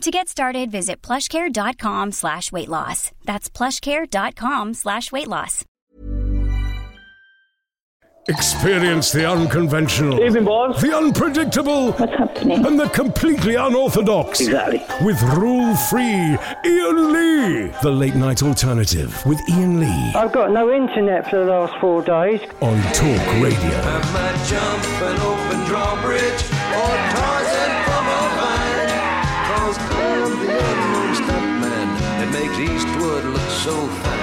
To 0.00 0.10
get 0.10 0.28
started, 0.30 0.70
visit 0.70 1.02
plushcare.com 1.02 2.12
slash 2.12 2.50
weight 2.50 2.68
loss. 2.70 3.12
That's 3.24 3.50
plushcare.com 3.50 4.72
slash 4.74 5.12
weight 5.12 5.28
loss. 5.28 5.64
Experience 8.28 9.12
the 9.12 9.28
unconventional, 9.28 10.20
Evening, 10.22 10.44
boys. 10.44 10.80
the 10.80 10.96
unpredictable, 10.96 11.92
What's 11.92 12.12
happening? 12.16 12.64
and 12.64 12.78
the 12.78 12.88
completely 12.90 13.56
unorthodox. 13.56 14.40
Exactly. 14.40 14.82
With 15.04 15.20
rule 15.22 15.74
free 15.76 16.36
Iain 16.64 17.12
Lee. 17.12 17.72
The 17.82 17.90
late 17.90 18.14
night 18.14 18.42
alternative 18.42 19.20
with 19.26 19.40
Iain 19.50 19.80
Lee 19.80 20.12
I've 20.14 20.32
got 20.32 20.50
no 20.52 20.72
internet 20.72 21.28
for 21.28 21.44
the 21.44 21.50
last 21.50 21.78
four 21.80 22.02
days. 22.02 22.40
on 22.60 22.80
Talk 22.92 23.42
Radio. 23.42 23.80
Eastwood 32.60 33.24
look 33.24 33.40
so 33.50 33.86
fine. 33.86 34.20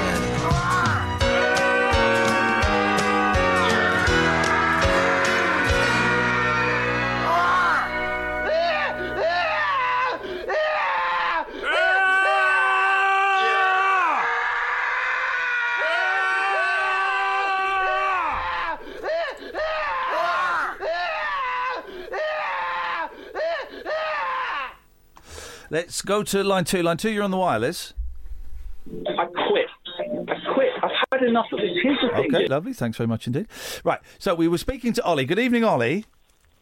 Let's 25.70 26.02
go 26.02 26.24
to 26.24 26.44
line 26.44 26.64
two. 26.64 26.82
Line 26.82 26.98
two, 26.98 27.10
you're 27.12 27.24
on 27.24 27.32
the 27.32 27.38
wireless. 27.38 27.94
I 29.08 29.26
quit. 29.26 29.68
I 30.00 30.54
quit. 30.54 30.70
I've 30.84 30.92
had 31.12 31.24
enough 31.24 31.48
of 31.52 31.60
this. 31.60 31.72
Here's 31.82 32.00
the 32.02 32.10
thing. 32.10 32.36
Okay, 32.36 32.48
lovely. 32.48 32.74
Thanks 32.74 32.98
very 32.98 33.08
much 33.08 33.28
indeed. 33.28 33.48
Right, 33.84 34.00
so 34.20 34.36
we 34.36 34.48
were 34.48 34.58
speaking 34.58 34.94
to 34.94 35.04
Ollie. 35.04 35.26
Good 35.26 35.40
evening, 35.40 35.64
Ollie. 35.64 36.06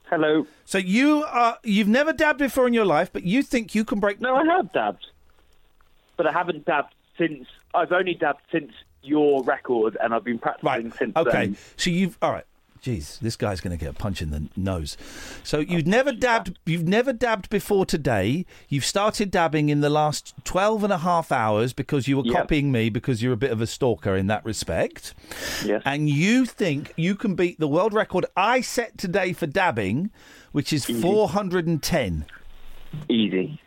Hello. 0.09 0.45
So 0.65 0.77
you 0.77 1.23
are 1.23 1.57
you've 1.63 1.87
never 1.87 2.13
dabbed 2.13 2.39
before 2.39 2.67
in 2.67 2.73
your 2.73 2.85
life, 2.85 3.09
but 3.11 3.23
you 3.23 3.41
think 3.41 3.73
you 3.73 3.83
can 3.83 3.99
break? 3.99 4.21
No, 4.21 4.35
I 4.35 4.45
have 4.45 4.71
dabbed, 4.71 5.05
but 6.17 6.27
I 6.27 6.31
haven't 6.31 6.65
dabbed 6.65 6.93
since. 7.17 7.47
I've 7.73 7.91
only 7.91 8.13
dabbed 8.13 8.41
since 8.51 8.71
your 9.01 9.43
record, 9.43 9.97
and 10.01 10.13
I've 10.13 10.23
been 10.23 10.39
practicing 10.39 10.91
since 10.91 11.15
Okay, 11.15 11.31
then. 11.47 11.57
so 11.75 11.89
you've 11.89 12.17
all 12.21 12.31
right. 12.31 12.45
Jeez, 12.85 13.17
this 13.19 13.35
guy's 13.35 13.61
going 13.61 13.75
to 13.75 13.83
get 13.83 13.89
a 13.89 13.97
punch 13.97 14.21
in 14.21 14.29
the 14.29 14.47
nose. 14.55 14.95
So 15.43 15.57
you've 15.57 15.87
never 15.87 16.11
dabbed. 16.11 16.59
You've 16.67 16.87
never 16.87 17.13
dabbed 17.13 17.49
before 17.49 17.83
today. 17.83 18.45
You've 18.69 18.85
started 18.85 19.31
dabbing 19.31 19.69
in 19.69 19.81
the 19.81 19.89
last 19.89 20.35
12 20.43 20.83
and 20.83 20.93
a 20.93 20.99
half 20.99 21.31
hours 21.31 21.73
because 21.73 22.07
you 22.07 22.17
were 22.17 22.25
Yep. 22.25 22.35
copying 22.35 22.71
me 22.71 22.89
because 22.89 23.23
you're 23.23 23.33
a 23.33 23.37
bit 23.37 23.49
of 23.49 23.59
a 23.59 23.65
stalker 23.65 24.15
in 24.15 24.27
that 24.27 24.45
respect. 24.45 25.15
Yes. 25.65 25.81
And 25.83 26.07
you 26.07 26.45
think 26.45 26.93
you 26.95 27.15
can 27.15 27.33
beat 27.33 27.59
the 27.59 27.67
world 27.67 27.91
record 27.91 28.27
I 28.37 28.61
set 28.61 28.99
today 28.99 29.33
for 29.33 29.47
dabbing, 29.47 30.11
which 30.51 30.71
is 30.71 30.85
410. 30.85 32.25
Easy. 33.09 33.59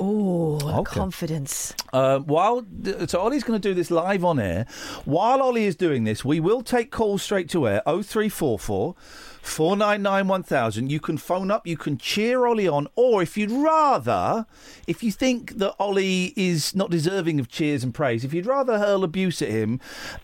Oh, 0.00 0.58
Okay. 0.80 0.94
confidence. 0.98 1.74
Uh, 1.92 2.18
while 2.20 2.64
so 3.06 3.20
Ollie's 3.20 3.44
going 3.44 3.60
to 3.60 3.68
do 3.68 3.74
this 3.74 3.90
live 3.90 4.24
on 4.24 4.38
air. 4.40 4.66
While 5.04 5.40
Ollie 5.42 5.64
is 5.66 5.76
doing 5.76 6.04
this, 6.04 6.24
we 6.24 6.40
will 6.40 6.62
take 6.62 6.90
calls 6.90 7.22
straight 7.22 7.48
to 7.50 7.68
air. 7.68 7.82
Oh 7.86 8.02
three 8.02 8.28
four 8.28 8.58
four. 8.58 8.96
499 9.44 10.26
1000. 10.28 10.90
You 10.90 11.00
can 11.00 11.18
phone 11.18 11.50
up, 11.50 11.66
you 11.66 11.76
can 11.76 11.98
cheer 11.98 12.46
Ollie 12.46 12.66
on, 12.66 12.88
or 12.96 13.22
if 13.22 13.36
you'd 13.36 13.50
rather, 13.50 14.46
if 14.86 15.02
you 15.02 15.12
think 15.12 15.58
that 15.58 15.74
Ollie 15.78 16.32
is 16.34 16.74
not 16.74 16.90
deserving 16.90 17.38
of 17.38 17.48
cheers 17.48 17.84
and 17.84 17.94
praise, 17.94 18.24
if 18.24 18.32
you'd 18.32 18.46
rather 18.46 18.78
hurl 18.78 19.04
abuse 19.04 19.42
at 19.42 19.50
him, 19.50 19.80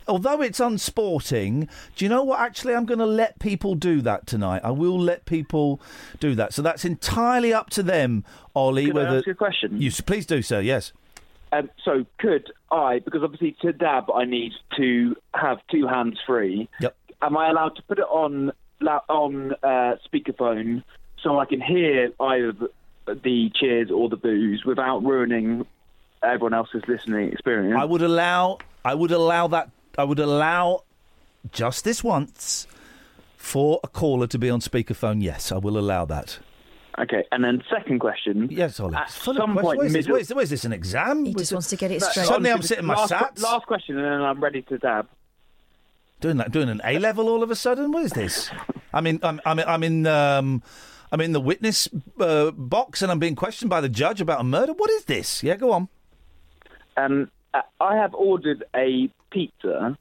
although 0.09 0.41
it's 0.41 0.59
unsporting, 0.59 1.69
do 1.97 2.05
you 2.05 2.09
know 2.09 2.25
what? 2.25 2.41
Actually, 2.41 2.75
I'm 2.75 2.87
going 2.87 2.99
to 2.99 3.07
let 3.07 3.39
people 3.39 3.75
do 3.75 4.01
that 4.01 4.27
tonight. 4.27 4.63
I 4.65 4.71
will 4.71 4.99
let 4.99 5.27
people 5.27 5.81
do 6.19 6.35
that. 6.35 6.55
So 6.55 6.63
that's 6.63 6.85
entirely 6.85 7.53
up 7.53 7.69
to 7.71 7.83
them, 7.83 8.25
Ollie. 8.55 8.87
Can 8.87 8.99
I 8.99 9.17
ask 9.17 9.27
you 9.27 9.33
a 9.33 9.37
question? 9.37 9.81
You, 9.81 9.93
please 9.93 10.25
do, 10.25 10.41
sir. 10.41 10.61
Yes. 10.61 10.93
Um, 11.53 11.69
so 11.85 12.07
could 12.19 12.51
I, 12.71 13.01
because 13.01 13.23
obviously 13.23 13.57
to 13.63 13.73
dab 13.73 14.11
I 14.11 14.25
need 14.25 14.53
to 14.77 15.17
have 15.35 15.59
two 15.71 15.87
hands 15.87 16.19
free. 16.27 16.69
Yep. 16.81 16.97
Am 17.23 17.37
I 17.37 17.51
allowed 17.51 17.77
to 17.77 17.83
put 17.83 17.99
it 17.99 18.05
on 18.05 18.53
on 18.89 19.53
uh, 19.63 19.97
speakerphone 20.11 20.83
so 21.23 21.39
I 21.39 21.45
can 21.45 21.61
hear 21.61 22.11
either 22.21 22.53
the- 22.53 22.71
the 23.23 23.51
cheers 23.55 23.91
or 23.91 24.09
the 24.09 24.17
boos 24.17 24.65
without 24.65 25.03
ruining 25.05 25.67
everyone 26.23 26.55
else's 26.55 26.83
listening 26.87 27.33
experience? 27.33 27.77
I 27.81 27.85
would 27.85 28.03
allow. 28.03 28.59
I 28.85 28.95
would 28.95 29.11
allow 29.11 29.49
that. 29.49 29.71
I 29.99 30.05
would 30.05 30.21
allow 30.21 30.85
just 31.51 31.83
this 31.85 32.05
once 32.05 32.67
for 33.37 33.81
a 33.83 33.89
caller 33.89 34.27
to 34.29 34.39
be 34.39 34.49
on 34.49 34.61
speakerphone. 34.61 35.23
Yes, 35.23 35.51
I 35.51 35.57
will 35.59 35.77
allow 35.77 36.05
that. 36.07 36.39
Okay, 36.99 37.25
and 37.33 37.43
then 37.43 37.63
second 37.71 37.99
question. 37.99 38.49
Yes, 38.51 38.79
Ollie. 38.79 38.95
At 38.97 39.11
full 39.11 39.35
some 39.35 39.55
point, 39.55 39.65
What 39.79 39.87
is 39.87 39.93
this? 39.93 40.07
middle- 40.07 40.19
this? 40.19 40.31
What 40.35 40.45
is 40.45 40.51
this? 40.51 40.65
An 40.65 40.73
exam? 40.73 41.25
He 41.25 41.35
just 41.35 41.53
wants 41.53 41.69
to 41.71 41.77
get 41.77 41.91
it 41.91 42.03
straight. 42.03 42.27
Suddenly 42.27 42.51
I'm 42.51 42.55
Honestly, 42.57 42.69
sitting 42.69 42.87
my 42.87 42.95
last, 42.95 43.13
sats. 43.13 43.43
Last 43.43 43.67
question, 43.67 43.97
and 43.97 44.05
then 44.05 44.21
I'm 44.23 44.41
ready 44.41 44.63
to 44.63 44.79
dab. 44.79 45.09
Doing 46.21 46.37
that. 46.37 46.53
Doing 46.53 46.69
an 46.69 46.81
A 46.85 46.99
level 46.99 47.29
all 47.29 47.43
of 47.43 47.51
a 47.51 47.57
sudden. 47.57 47.93
What 47.93 48.05
is 48.05 48.13
this? 48.13 48.51
I 48.93 49.01
mean. 49.01 49.21
I'm. 49.23 49.41
I'm. 49.45 49.59
I'm 49.61 49.83
in. 49.83 50.07
Um, 50.07 50.63
I'm 51.13 51.21
in 51.21 51.33
the 51.33 51.41
witness 51.41 51.89
uh, 52.21 52.53
box 52.53 53.03
and 53.03 53.11
I'm 53.11 53.19
being 53.19 53.35
questioned 53.35 53.69
by 53.69 53.81
the 53.81 53.89
judge 53.89 54.21
about 54.21 54.41
a 54.41 54.45
murder. 54.45 54.73
What 54.73 54.91
is 54.91 55.07
this? 55.07 55.43
Yeah, 55.43 55.57
go 55.57 55.73
on. 55.73 55.89
Um, 56.97 57.31
uh, 57.53 57.63
I 57.81 57.97
have 57.97 58.15
ordered 58.15 58.65
a 58.77 59.11
pizza. 59.31 59.99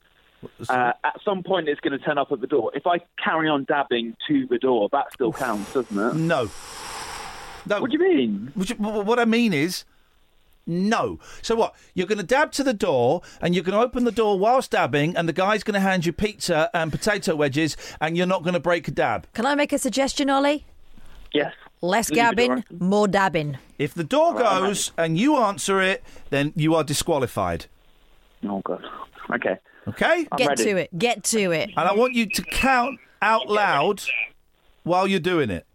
Uh, 0.69 0.93
at 1.03 1.19
some 1.25 1.43
point, 1.43 1.67
it's 1.67 1.81
going 1.81 1.97
to 1.97 2.05
turn 2.05 2.17
up 2.17 2.31
at 2.31 2.41
the 2.41 2.47
door. 2.47 2.71
If 2.73 2.87
I 2.87 2.99
carry 3.21 3.49
on 3.49 3.65
dabbing 3.65 4.15
to 4.27 4.47
the 4.47 4.57
door, 4.57 4.87
that 4.91 5.11
still 5.13 5.33
counts, 5.33 5.73
doesn't 5.73 5.97
it? 5.97 6.15
No. 6.15 6.49
No. 7.65 7.81
What 7.81 7.91
do 7.91 7.97
you 7.97 8.15
mean? 8.15 8.51
What 8.77 9.19
I 9.19 9.25
mean 9.25 9.51
is, 9.51 9.83
no. 10.69 11.19
So 11.41 11.55
what? 11.55 11.75
You're 11.93 12.07
going 12.07 12.19
to 12.19 12.23
dab 12.23 12.51
to 12.53 12.63
the 12.63 12.73
door, 12.73 13.21
and 13.41 13.53
you're 13.53 13.63
going 13.63 13.77
to 13.77 13.83
open 13.83 14.05
the 14.05 14.11
door 14.11 14.39
whilst 14.39 14.71
dabbing, 14.71 15.17
and 15.17 15.27
the 15.27 15.33
guy's 15.33 15.63
going 15.63 15.73
to 15.73 15.79
hand 15.79 16.05
you 16.05 16.13
pizza 16.13 16.69
and 16.73 16.91
potato 16.91 17.35
wedges, 17.35 17.75
and 17.99 18.15
you're 18.15 18.27
not 18.27 18.43
going 18.43 18.53
to 18.53 18.59
break 18.59 18.87
a 18.87 18.91
dab. 18.91 19.27
Can 19.33 19.45
I 19.45 19.55
make 19.55 19.73
a 19.73 19.77
suggestion, 19.79 20.29
Ollie? 20.29 20.65
Yes. 21.33 21.53
Less 21.81 22.09
Leave 22.09 22.15
gabbing, 22.15 22.65
more 22.79 23.07
dabbing. 23.07 23.57
If 23.77 23.93
the 23.93 24.03
door 24.03 24.33
Right, 24.33 24.59
goes 24.59 24.91
and 24.97 25.17
you 25.17 25.37
answer 25.37 25.81
it, 25.81 26.03
then 26.29 26.51
you 26.55 26.75
are 26.75 26.83
disqualified. 26.83 27.67
Oh 28.43 28.61
god. 28.65 28.85
Okay. 29.33 29.57
Okay? 29.87 30.27
I'm 30.31 30.37
Get 30.37 30.47
ready. 30.49 30.63
to 30.65 30.77
it. 30.77 30.99
Get 30.99 31.23
to 31.25 31.51
it. 31.51 31.69
And 31.69 31.87
I 31.87 31.93
want 31.93 32.13
you 32.13 32.25
to 32.25 32.43
count 32.43 32.99
out 33.21 33.47
loud 33.47 34.03
while 34.83 35.07
you're 35.07 35.19
doing 35.19 35.49
it. 35.49 35.65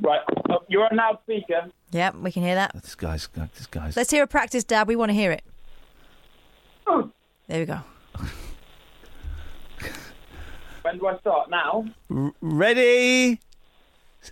Right. 0.00 0.20
Oh, 0.50 0.64
you're 0.68 0.84
on 0.84 0.96
loudspeaker. 0.96 1.70
Yep, 1.92 2.16
we 2.16 2.32
can 2.32 2.42
hear 2.42 2.54
that. 2.54 2.72
This 2.74 2.94
guy's. 2.94 3.28
This 3.54 3.66
guy's. 3.66 3.96
Let's 3.96 4.10
hear 4.10 4.22
a 4.22 4.26
practice 4.26 4.64
dab. 4.64 4.88
We 4.88 4.96
want 4.96 5.10
to 5.10 5.14
hear 5.14 5.30
it. 5.30 5.44
Oh. 6.86 7.10
There 7.46 7.60
we 7.60 7.66
go. 7.66 7.80
When 10.82 10.98
do 10.98 11.06
I 11.06 11.18
start? 11.18 11.50
Now. 11.50 11.86
Ready? 12.40 13.40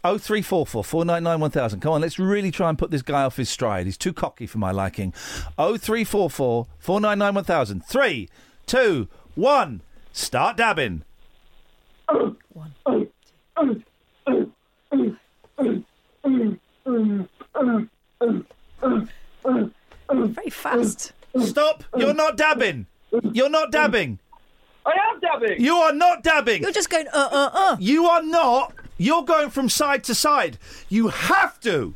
Oh 0.04 0.16
three 0.16 0.40
four 0.40 0.64
four 0.66 0.82
four 0.82 1.04
nine 1.04 1.22
nine 1.22 1.38
one 1.38 1.50
thousand. 1.50 1.80
Come 1.80 1.92
on, 1.92 2.00
let's 2.00 2.18
really 2.18 2.50
try 2.50 2.70
and 2.70 2.78
put 2.78 2.90
this 2.90 3.02
guy 3.02 3.24
off 3.24 3.36
his 3.36 3.50
stride. 3.50 3.84
He's 3.84 3.98
too 3.98 4.14
cocky 4.14 4.46
for 4.46 4.58
my 4.58 4.70
liking. 4.70 5.12
Oh 5.58 5.76
three 5.76 6.04
four 6.04 6.30
four 6.30 6.66
four 6.78 7.00
nine 7.00 7.18
nine 7.18 7.34
one 7.34 7.44
thousand. 7.44 7.84
Three, 7.84 8.28
two, 8.66 9.08
one. 9.34 9.82
Start 10.12 10.56
dabbing. 10.56 11.04
Very 20.10 20.50
fast. 20.50 21.12
Stop! 21.40 21.84
You're 21.96 22.14
not 22.14 22.36
dabbing. 22.36 22.86
You're 23.32 23.50
not 23.50 23.72
dabbing. 23.72 24.18
I 24.84 24.90
am 24.90 25.20
dabbing. 25.20 25.60
You 25.60 25.76
are 25.76 25.92
not 25.92 26.22
dabbing. 26.22 26.62
You're 26.62 26.72
just 26.72 26.90
going, 26.90 27.06
uh, 27.08 27.28
uh, 27.30 27.50
uh. 27.52 27.76
You 27.78 28.06
are 28.06 28.22
not. 28.22 28.74
You're 28.98 29.24
going 29.24 29.50
from 29.50 29.68
side 29.68 30.04
to 30.04 30.14
side. 30.14 30.58
You 30.88 31.08
have 31.08 31.60
to. 31.60 31.94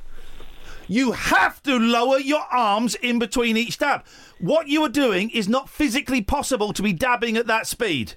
You 0.88 1.12
have 1.12 1.62
to 1.64 1.78
lower 1.78 2.18
your 2.18 2.42
arms 2.50 2.94
in 2.94 3.18
between 3.18 3.56
each 3.56 3.78
dab. 3.78 4.04
What 4.38 4.68
you 4.68 4.82
are 4.84 4.88
doing 4.88 5.30
is 5.30 5.48
not 5.48 5.68
physically 5.68 6.22
possible 6.22 6.72
to 6.72 6.82
be 6.82 6.92
dabbing 6.92 7.36
at 7.36 7.46
that 7.48 7.66
speed. 7.66 8.14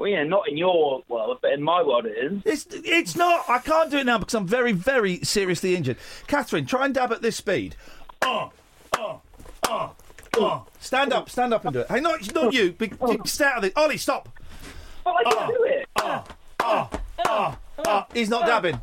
Well, 0.00 0.08
yeah, 0.08 0.24
not 0.24 0.48
in 0.48 0.56
your 0.56 1.02
world, 1.08 1.40
but 1.42 1.52
in 1.52 1.62
my 1.62 1.82
world 1.82 2.06
it 2.06 2.16
is. 2.16 2.40
It's 2.46 2.66
it's 2.70 3.16
not. 3.16 3.44
I 3.50 3.58
can't 3.58 3.90
do 3.90 3.98
it 3.98 4.06
now 4.06 4.16
because 4.16 4.32
I'm 4.32 4.46
very 4.46 4.72
very 4.72 5.18
seriously 5.22 5.76
injured. 5.76 5.98
Catherine, 6.26 6.64
try 6.64 6.86
and 6.86 6.94
dab 6.94 7.12
at 7.12 7.20
this 7.20 7.36
speed. 7.36 7.76
Oh, 8.22 8.50
oh, 8.96 9.20
oh, 9.68 9.92
oh. 10.38 10.66
Stand 10.78 11.12
up, 11.12 11.28
stand 11.28 11.52
up 11.52 11.66
and 11.66 11.74
do 11.74 11.80
it. 11.80 11.88
Hey, 11.88 12.00
not 12.00 12.34
not 12.34 12.54
you. 12.54 12.72
Be, 12.72 12.90
stay 13.26 13.44
out 13.44 13.56
of 13.56 13.62
this. 13.62 13.72
Ollie, 13.76 13.98
stop. 13.98 14.30
But 15.04 15.16
I 15.18 15.34
can 15.34 15.48
do 15.48 15.64
it. 15.64 15.86
Oh, 15.96 16.24
Oh, 16.62 16.90
oh, 17.26 17.58
oh. 17.86 18.06
He's 18.14 18.30
not 18.30 18.46
dabbing. 18.46 18.80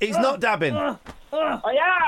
He's 0.00 0.16
not 0.16 0.40
dabbing. 0.40 0.74
I 0.74 0.98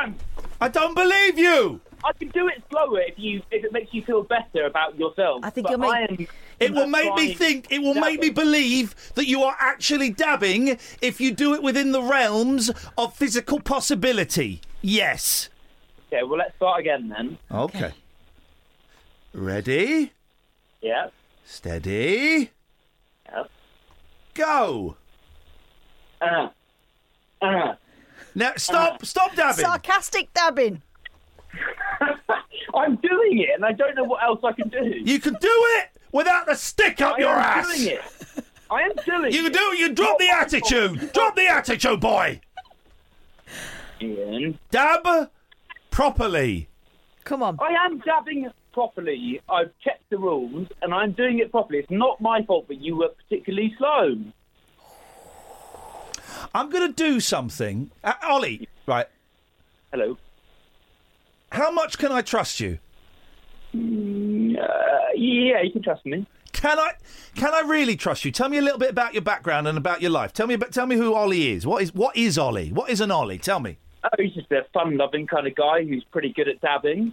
am. 0.02 0.14
I 0.62 0.68
don't 0.68 0.94
believe 0.94 1.38
you. 1.38 1.82
I 2.04 2.12
can 2.12 2.28
do 2.28 2.48
it 2.48 2.62
slower 2.70 3.00
if 3.00 3.18
you 3.18 3.42
if 3.50 3.64
it 3.64 3.72
makes 3.72 3.92
you 3.92 4.02
feel 4.04 4.22
better 4.22 4.64
about 4.66 4.98
yourself. 4.98 5.40
I 5.44 5.50
think 5.50 5.68
you'll 5.68 5.78
make- 5.78 5.90
I 5.90 6.00
am. 6.02 6.26
It 6.58 6.74
will 6.74 6.86
make 6.86 7.14
me 7.14 7.32
think, 7.34 7.68
it 7.70 7.78
will 7.80 7.94
make 7.94 8.20
me 8.20 8.28
believe 8.28 8.94
that 9.14 9.26
you 9.26 9.42
are 9.42 9.56
actually 9.58 10.10
dabbing 10.10 10.78
if 11.00 11.18
you 11.20 11.32
do 11.32 11.54
it 11.54 11.62
within 11.62 11.92
the 11.92 12.02
realms 12.02 12.70
of 12.98 13.16
physical 13.16 13.60
possibility. 13.60 14.60
Yes. 14.82 15.48
Okay, 16.08 16.22
well 16.22 16.38
let's 16.38 16.54
start 16.56 16.80
again 16.80 17.08
then. 17.08 17.38
Okay. 17.50 17.92
Ready? 19.32 20.12
Yeah. 20.82 21.08
Steady. 21.44 22.50
Yeah. 23.26 23.44
Go. 24.34 24.96
Uh, 26.20 26.48
uh. 27.40 27.74
Now 28.34 28.52
stop 28.56 29.04
stop 29.06 29.34
dabbing. 29.34 29.64
Sarcastic 29.64 30.32
dabbing. 30.34 30.82
I'm 32.74 32.96
doing 32.96 33.38
it, 33.40 33.50
and 33.54 33.64
I 33.64 33.72
don't 33.72 33.94
know 33.94 34.04
what 34.04 34.22
else 34.22 34.40
I 34.44 34.52
can 34.52 34.68
do. 34.68 34.84
You 35.04 35.18
can 35.20 35.34
do 35.34 35.48
it 35.78 35.90
without 36.12 36.46
the 36.46 36.54
stick 36.54 37.00
up 37.00 37.16
I 37.16 37.20
your 37.20 37.30
am 37.30 37.38
ass. 37.38 37.76
doing 37.76 37.88
it. 37.88 38.02
I 38.70 38.82
am 38.82 38.92
doing 39.04 39.24
it. 39.26 39.32
You 39.34 39.42
can 39.44 39.52
do 39.52 39.72
it. 39.72 39.78
You 39.78 39.94
drop 39.94 40.18
the 40.18 40.28
attitude. 40.30 41.12
Drop 41.12 41.34
the 41.36 41.46
attitude, 41.46 42.00
boy. 42.00 42.40
Iain. 44.00 44.58
Dab 44.70 45.30
properly. 45.90 46.68
Come 47.24 47.42
on. 47.42 47.58
I 47.60 47.84
am 47.84 47.98
dabbing 47.98 48.48
properly. 48.72 49.40
I've 49.48 49.72
checked 49.82 50.08
the 50.10 50.18
rules, 50.18 50.68
and 50.82 50.94
I'm 50.94 51.12
doing 51.12 51.40
it 51.40 51.50
properly. 51.50 51.80
It's 51.80 51.90
not 51.90 52.20
my 52.20 52.42
fault 52.44 52.68
that 52.68 52.80
you 52.80 52.96
were 52.96 53.08
particularly 53.08 53.74
slow. 53.76 54.16
I'm 56.54 56.70
going 56.70 56.86
to 56.88 56.92
do 56.94 57.20
something. 57.20 57.90
Uh, 58.02 58.14
Ollie, 58.28 58.68
right. 58.86 59.06
Hello. 59.92 60.16
How 61.52 61.70
much 61.70 61.98
can 61.98 62.12
I 62.12 62.22
trust 62.22 62.60
you? 62.60 62.78
Uh, 63.74 63.78
yeah, 65.14 65.62
you 65.62 65.70
can 65.72 65.82
trust 65.82 66.04
me. 66.06 66.26
Can 66.52 66.78
I? 66.78 66.92
Can 67.36 67.54
I 67.54 67.60
really 67.60 67.96
trust 67.96 68.24
you? 68.24 68.30
Tell 68.32 68.48
me 68.48 68.58
a 68.58 68.62
little 68.62 68.78
bit 68.78 68.90
about 68.90 69.14
your 69.14 69.22
background 69.22 69.66
and 69.68 69.78
about 69.78 70.02
your 70.02 70.10
life. 70.10 70.32
Tell 70.32 70.46
me 70.46 70.54
about. 70.54 70.72
Tell 70.72 70.86
me 70.86 70.96
who 70.96 71.14
Ollie 71.14 71.50
is. 71.52 71.66
What 71.66 71.82
is? 71.82 71.94
What 71.94 72.16
is 72.16 72.36
Ollie? 72.38 72.70
What 72.72 72.90
is 72.90 73.00
an 73.00 73.10
Ollie? 73.10 73.38
Tell 73.38 73.60
me. 73.60 73.78
Oh, 74.04 74.08
he's 74.18 74.32
just 74.34 74.50
a 74.50 74.64
fun-loving 74.72 75.26
kind 75.26 75.46
of 75.46 75.54
guy 75.54 75.84
who's 75.84 76.04
pretty 76.10 76.32
good 76.32 76.48
at 76.48 76.60
dabbing. 76.60 77.12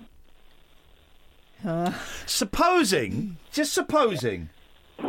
Supposing, 2.25 3.37
just 3.51 3.73
supposing. 3.73 4.49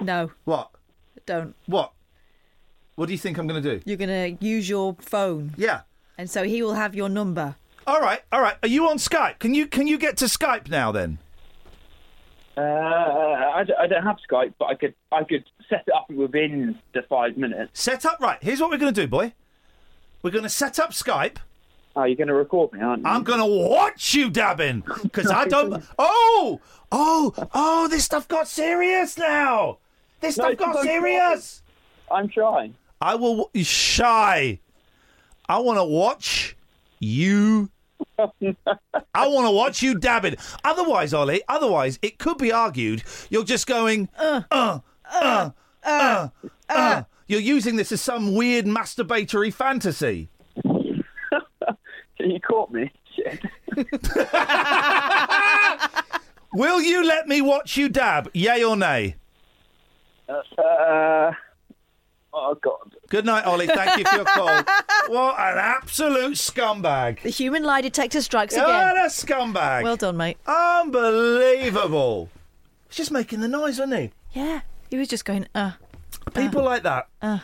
No, 0.03 0.31
What? 0.45 0.71
don't. 1.27 1.55
What? 1.67 1.93
What 2.97 3.07
do 3.07 3.13
you 3.13 3.19
think 3.19 3.39
I'm 3.39 3.47
going 3.47 3.63
to 3.63 3.77
do? 3.79 3.83
You're 3.85 3.97
going 3.97 4.37
to 4.39 4.45
use 4.45 4.69
your 4.69 4.97
phone, 5.01 5.55
Yeah. 5.57 5.83
and 6.17 6.29
so 6.29 6.43
he 6.43 6.63
will 6.63 6.75
have 6.75 6.95
your 6.97 7.09
number. 7.09 7.55
All 7.89 8.01
right. 8.03 8.21
All 8.31 8.43
right. 8.43 8.57
Are 8.63 8.69
you 8.69 8.87
on 8.89 8.99
Skype? 8.99 9.39
Can 9.39 9.55
you 9.55 9.67
can 9.67 9.87
you 9.87 9.97
get 9.97 10.19
to 10.19 10.27
Skype 10.27 10.69
now 10.69 10.93
then? 10.93 11.19
Uh, 12.57 12.61
I, 12.61 13.65
d- 13.67 13.73
I 13.79 13.87
don't 13.87 14.03
have 14.03 14.17
Skype, 14.31 14.53
but 14.59 14.67
I 14.67 14.75
could 14.75 14.95
I 15.11 15.25
could 15.25 15.45
set 15.71 15.85
it 15.87 15.95
up 15.95 16.11
within 16.11 16.79
the 16.93 17.03
five 17.09 17.37
minutes. 17.39 17.81
Set 17.81 18.05
up. 18.05 18.19
Right. 18.21 18.39
Here's 18.43 18.61
what 18.61 18.69
we're 18.71 18.77
going 18.79 18.93
to 18.93 19.01
do, 19.01 19.07
boy. 19.09 19.33
We're 20.23 20.33
going 20.33 20.43
to 20.45 20.51
set 20.51 20.79
up 20.79 20.91
Skype. 20.91 21.37
Oh, 21.97 22.05
you're 22.05 22.17
going 22.17 22.29
to 22.29 22.35
record 22.35 22.73
me, 22.75 22.81
aren't 22.81 23.05
you? 23.05 23.09
I'm 23.09 23.23
going 23.23 23.39
to 23.39 23.47
watch 23.47 24.13
you 24.15 24.29
dabbing 24.29 24.83
because 25.03 25.31
I 25.31 25.45
don't. 25.49 25.83
Oh, 25.99 26.61
oh, 26.93 27.33
oh! 27.55 27.89
This 27.89 28.05
stuff 28.05 28.29
got 28.29 28.49
serious 28.49 29.17
now. 29.17 29.79
This 30.21 30.37
No, 30.37 30.43
stuff 30.45 30.53
it's 30.53 30.61
got 30.61 30.75
not 30.75 30.85
serious. 30.85 31.63
I'm 32.11 32.29
trying. 32.29 32.75
I 33.01 33.15
will 33.15 33.51
shy. 33.55 34.59
I 35.49 35.59
want 35.61 35.79
to 35.79 35.85
watch 35.85 36.55
you. 36.99 37.71
I 38.19 39.29
want 39.29 39.47
to 39.47 39.53
watch 39.53 39.83
you 39.83 39.95
dabbing. 39.99 40.37
Otherwise, 40.65 41.15
Ollie, 41.15 41.43
otherwise 41.49 41.99
it 42.03 42.19
could 42.19 42.39
be 42.39 42.53
argued 42.53 43.03
you're 43.31 43.45
just 43.45 43.67
going 43.67 44.09
uh 44.19 44.43
uh 44.51 44.81
uh 45.13 45.51
uh. 45.85 46.29
uh. 46.69 47.03
You're 47.27 47.41
using 47.41 47.77
this 47.77 47.93
as 47.93 48.01
some 48.01 48.35
weird 48.35 48.65
masturbatory 48.65 49.53
fantasy. 49.53 50.31
You 52.21 52.41
caught 52.41 52.73
me. 52.73 52.91
Shit. 53.15 53.41
Will 56.53 56.81
you 56.83 57.07
let 57.07 57.29
me 57.29 57.41
watch 57.41 57.77
you 57.77 57.89
dab? 57.89 58.29
Yay 58.35 58.65
or 58.65 58.77
nay? 58.77 59.15
Uh, 60.29 61.31
oh 62.33 62.57
God. 62.61 62.97
Good 63.09 63.25
night, 63.25 63.45
Ollie. 63.47 63.67
Thank 63.67 63.99
you 63.99 64.05
for 64.05 64.17
your 64.17 64.25
call. 64.27 64.47
what 65.09 65.39
an 65.39 65.57
absolute 65.57 66.35
scumbag. 66.35 67.23
The 67.23 67.31
human 67.31 67.63
lie 67.63 67.81
detector 67.81 68.21
strikes 68.21 68.53
again. 68.53 68.67
What 68.67 68.97
a 68.97 69.09
scumbag. 69.09 69.83
Well 69.83 69.97
done, 69.97 70.19
mate. 70.19 70.37
Unbelievable. 70.47 72.29
He's 72.89 72.99
just 72.99 73.11
making 73.11 73.41
the 73.41 73.49
noise, 73.49 73.79
wasn't 73.79 73.99
he? 74.01 74.11
Yeah, 74.39 74.61
he 74.91 74.99
was 74.99 75.09
just 75.09 75.25
going, 75.25 75.47
uh. 75.55 75.73
People 76.35 76.63
like 76.63 76.83
that. 76.83 77.09
Uh. 77.23 77.39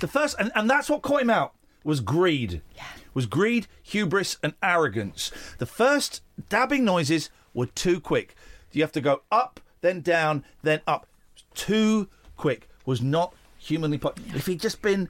The 0.00 0.08
first, 0.08 0.34
and, 0.40 0.50
and 0.56 0.68
that's 0.68 0.90
what 0.90 1.02
caught 1.02 1.22
him 1.22 1.30
out 1.30 1.54
was 1.84 2.00
greed. 2.00 2.60
Yeah. 2.74 2.82
Was 3.14 3.26
greed, 3.26 3.68
hubris, 3.82 4.36
and 4.42 4.54
arrogance. 4.62 5.30
The 5.58 5.66
first 5.66 6.22
dabbing 6.48 6.84
noises 6.84 7.30
were 7.54 7.66
too 7.66 8.00
quick. 8.00 8.34
You 8.72 8.82
have 8.82 8.92
to 8.92 9.00
go 9.00 9.22
up, 9.30 9.60
then 9.80 10.00
down, 10.00 10.44
then 10.62 10.80
up. 10.88 11.06
Too 11.54 12.08
quick. 12.36 12.68
Was 12.86 13.00
not 13.00 13.34
humanly. 13.60 13.98
Po- 13.98 14.14
if 14.34 14.46
he'd 14.46 14.60
just 14.60 14.82
been 14.82 15.08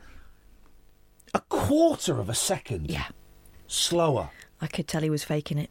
a 1.32 1.40
quarter 1.48 2.18
of 2.18 2.28
a 2.28 2.34
second 2.34 2.90
Yeah. 2.90 3.06
slower. 3.66 4.30
I 4.60 4.66
could 4.66 4.86
tell 4.88 5.00
he 5.02 5.08
was 5.10 5.24
faking 5.24 5.56
it. 5.58 5.70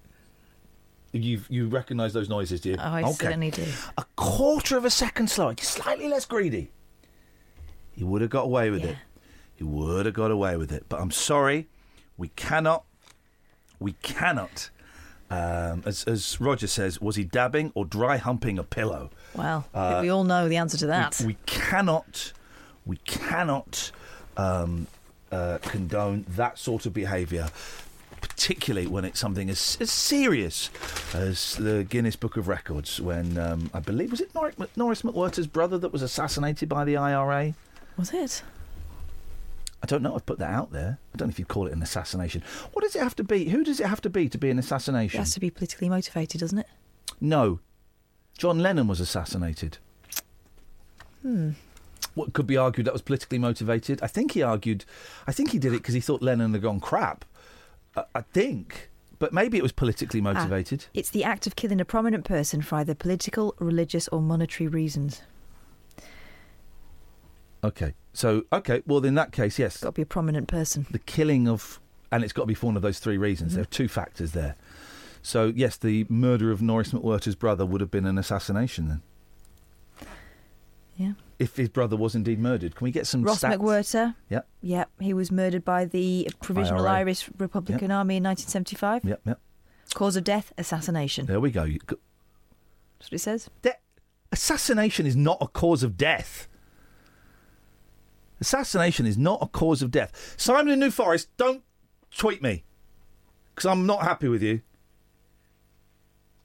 You 1.11 1.41
you 1.49 1.67
recognise 1.67 2.13
those 2.13 2.29
noises, 2.29 2.61
do 2.61 2.69
you? 2.69 2.75
Oh, 2.79 2.91
I 2.91 3.11
certainly 3.11 3.51
do. 3.51 3.65
A 3.97 4.05
quarter 4.15 4.77
of 4.77 4.85
a 4.85 4.89
second 4.91 5.29
slower, 5.29 5.53
just 5.55 5.71
slightly 5.71 6.07
less 6.07 6.25
greedy. 6.25 6.71
He 7.91 8.03
would 8.03 8.21
have 8.21 8.29
got 8.29 8.43
away 8.45 8.69
with 8.69 8.83
Yeah. 8.83 8.91
it. 8.91 8.97
He 9.55 9.63
would 9.63 10.05
have 10.05 10.15
got 10.15 10.31
away 10.31 10.55
with 10.55 10.71
it. 10.71 10.85
But 10.87 11.01
I'm 11.01 11.11
sorry, 11.11 11.67
we 12.17 12.29
cannot. 12.29 12.85
We 13.79 13.93
cannot. 14.03 14.69
Um, 15.31 15.83
as, 15.85 16.03
as 16.05 16.39
Roger 16.41 16.67
says, 16.67 16.99
was 17.01 17.15
he 17.15 17.23
dabbing 17.23 17.71
or 17.75 17.85
dry 17.85 18.17
humping 18.17 18.57
a 18.57 18.63
pillow? 18.63 19.09
Well, 19.35 19.61
think 19.73 20.01
we 20.01 20.09
all 20.09 20.23
know 20.23 20.47
the 20.49 20.57
answer 20.57 20.77
to 20.77 20.87
that. 20.87 21.21
Uh, 21.21 21.25
We 21.27 21.37
cannot, 21.45 22.33
we 22.85 22.97
cannot 22.97 23.91
um, 24.37 24.87
uh, 25.31 25.59
condone 25.61 26.25
that 26.29 26.57
sort 26.57 26.85
of 26.85 26.93
behaviour, 26.93 27.49
particularly 28.21 28.87
when 28.87 29.05
it's 29.05 29.19
something 29.19 29.49
as, 29.49 29.77
as 29.79 29.91
serious 29.91 30.69
as 31.13 31.55
the 31.55 31.83
Guinness 31.83 32.15
Book 32.15 32.37
of 32.37 32.47
Records. 32.47 32.99
When 32.99 33.37
um, 33.37 33.69
I 33.73 33.79
believe 33.79 34.11
was 34.11 34.21
it 34.21 34.33
Norris, 34.33 34.55
Norris 34.75 35.01
McWhirter's 35.01 35.47
brother 35.47 35.77
that 35.77 35.91
was 35.91 36.01
assassinated 36.01 36.69
by 36.69 36.85
the 36.85 36.97
IRA. 36.97 37.53
Was 37.97 38.13
it? 38.13 38.43
I 39.81 39.85
don't 39.85 40.01
know. 40.01 40.15
I've 40.15 40.25
put 40.25 40.39
that 40.39 40.51
out 40.51 40.71
there. 40.71 40.99
I 41.13 41.17
don't 41.17 41.27
know 41.29 41.31
if 41.31 41.39
you 41.39 41.45
call 41.45 41.67
it 41.67 41.73
an 41.73 41.81
assassination. 41.81 42.43
What 42.73 42.83
does 42.83 42.95
it 42.95 43.01
have 43.01 43.15
to 43.17 43.23
be? 43.23 43.45
Who 43.49 43.63
does 43.63 43.79
it 43.79 43.87
have 43.87 44.01
to 44.01 44.09
be 44.09 44.27
to 44.29 44.37
be 44.37 44.49
an 44.49 44.59
assassination? 44.59 45.17
It 45.19 45.23
has 45.23 45.33
to 45.33 45.39
be 45.39 45.49
politically 45.49 45.89
motivated, 45.89 46.41
doesn't 46.41 46.59
it? 46.59 46.67
No. 47.21 47.59
John 48.37 48.59
Lennon 48.59 48.87
was 48.87 48.99
assassinated. 48.99 49.77
Hmm. 51.21 51.51
What 52.19 52.33
could 52.33 52.45
be 52.47 52.57
argued 52.57 52.85
that 52.85 52.93
was 52.93 53.01
politically 53.01 53.39
motivated? 53.39 54.01
I 54.03 54.07
think 54.07 54.33
he 54.33 54.41
argued. 54.43 54.83
I 55.25 55.31
think 55.31 55.51
he 55.51 55.57
did 55.59 55.71
it 55.73 55.77
because 55.77 55.93
he 55.95 56.01
thought 56.01 56.21
Lennon 56.21 56.51
had 56.53 56.61
gone 56.61 56.79
crap. 56.81 57.23
I, 57.95 58.03
I 58.13 58.21
think, 58.21 58.89
but 59.19 59.31
maybe 59.31 59.57
it 59.57 59.63
was 59.63 59.71
politically 59.71 60.19
Ah, 60.19 60.23
motivated. 60.33 60.85
it's 60.93 61.09
the 61.09 61.23
act 61.23 61.47
of 61.47 61.55
killing 61.55 61.79
a 61.79 61.85
prominent 61.85 62.25
person 62.25 62.61
for 62.61 62.75
either 62.75 62.93
political, 62.93 63.55
religious, 63.59 64.07
or 64.09 64.21
monetary 64.21 64.67
reasons. 64.67 65.21
Okay, 67.63 67.93
so 68.13 68.43
okay, 68.53 68.81
well 68.85 69.03
in 69.05 69.15
that 69.15 69.31
case, 69.31 69.59
yes, 69.59 69.77
Got 69.77 69.89
to 69.89 69.93
be 69.93 70.01
a 70.01 70.05
prominent 70.05 70.47
person. 70.47 70.87
the 70.91 70.99
killing 70.99 71.47
of, 71.47 71.79
and 72.11 72.23
it's 72.23 72.33
got 72.33 72.43
to 72.43 72.47
be 72.47 72.53
for 72.53 72.67
one 72.67 72.75
of 72.77 72.81
those 72.81 72.99
three 72.99 73.17
reasons. 73.17 73.53
There 73.55 73.61
are 73.63 73.65
two 73.65 73.87
factors 73.87 74.31
there. 74.31 74.55
So 75.21 75.51
yes, 75.55 75.75
the 75.77 76.05
murder 76.09 76.51
of 76.51 76.61
Norris 76.61 76.91
McWhirter's 76.91 77.35
brother 77.35 77.65
would 77.65 77.81
have 77.81 77.91
been 77.91 78.05
an 78.05 78.17
assassination 78.17 78.87
then. 78.87 79.01
Yeah. 80.99 81.13
If 81.39 81.55
his 81.55 81.69
brother 81.69 81.95
was 81.95 82.13
indeed 82.13 82.39
murdered, 82.39 82.75
can 82.75 82.83
we 82.83 82.91
get 82.91 83.07
some 83.07 83.23
Ross 83.23 83.41
stats? 83.41 83.55
McWhirter. 83.55 84.15
Yep. 84.29 84.47
Yep. 84.61 84.89
He 84.99 85.13
was 85.13 85.31
murdered 85.31 85.63
by 85.63 85.85
the 85.85 86.29
Provisional 86.41 86.81
IRA. 86.85 86.97
Irish 86.99 87.29
Republican 87.37 87.89
Army 87.89 88.17
in 88.17 88.23
1975. 88.23 89.05
Yep, 89.05 89.21
yep. 89.25 89.39
Cause 89.93 90.17
of 90.17 90.25
death: 90.25 90.51
assassination. 90.57 91.25
There 91.25 91.39
we 91.39 91.51
go. 91.51 91.63
You- 91.63 91.79
That's 91.87 91.99
what 93.09 93.13
it 93.13 93.19
says. 93.19 93.49
De- 93.61 93.77
assassination 94.33 95.05
is 95.05 95.15
not 95.15 95.37
a 95.39 95.47
cause 95.47 95.83
of 95.83 95.95
death. 95.95 96.49
Assassination 98.41 99.05
is 99.05 99.17
not 99.17 99.39
a 99.41 99.47
cause 99.47 99.81
of 99.81 99.91
death. 99.91 100.35
Simon 100.37 100.73
in 100.73 100.79
New 100.79 100.91
Forest, 100.91 101.29
don't 101.37 101.63
tweet 102.15 102.41
me 102.43 102.65
because 103.55 103.65
I'm 103.69 103.85
not 103.85 104.03
happy 104.03 104.27
with 104.27 104.43
you. 104.43 104.61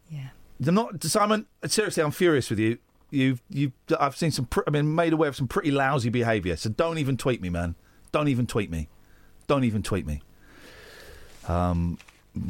Yeah. 0.08 0.28
I'm 0.64 0.74
not 0.74 1.02
Simon. 1.02 1.46
Seriously, 1.66 2.02
I'm 2.04 2.12
furious 2.12 2.50
with 2.50 2.60
you. 2.60 2.78
You've 3.14 3.42
you've 3.48 3.72
I've 3.98 4.16
seen 4.16 4.30
some. 4.30 4.46
Pr- 4.46 4.62
I've 4.66 4.72
been 4.72 4.94
made 4.94 5.12
aware 5.12 5.28
of 5.28 5.36
some 5.36 5.48
pretty 5.48 5.70
lousy 5.70 6.08
behaviour. 6.08 6.56
So 6.56 6.70
don't 6.70 6.98
even 6.98 7.16
tweet 7.16 7.40
me, 7.40 7.48
man. 7.48 7.74
Don't 8.12 8.28
even 8.28 8.46
tweet 8.46 8.70
me. 8.70 8.88
Don't 9.46 9.64
even 9.64 9.82
tweet 9.82 10.06
me. 10.06 10.22
Um, 11.48 11.98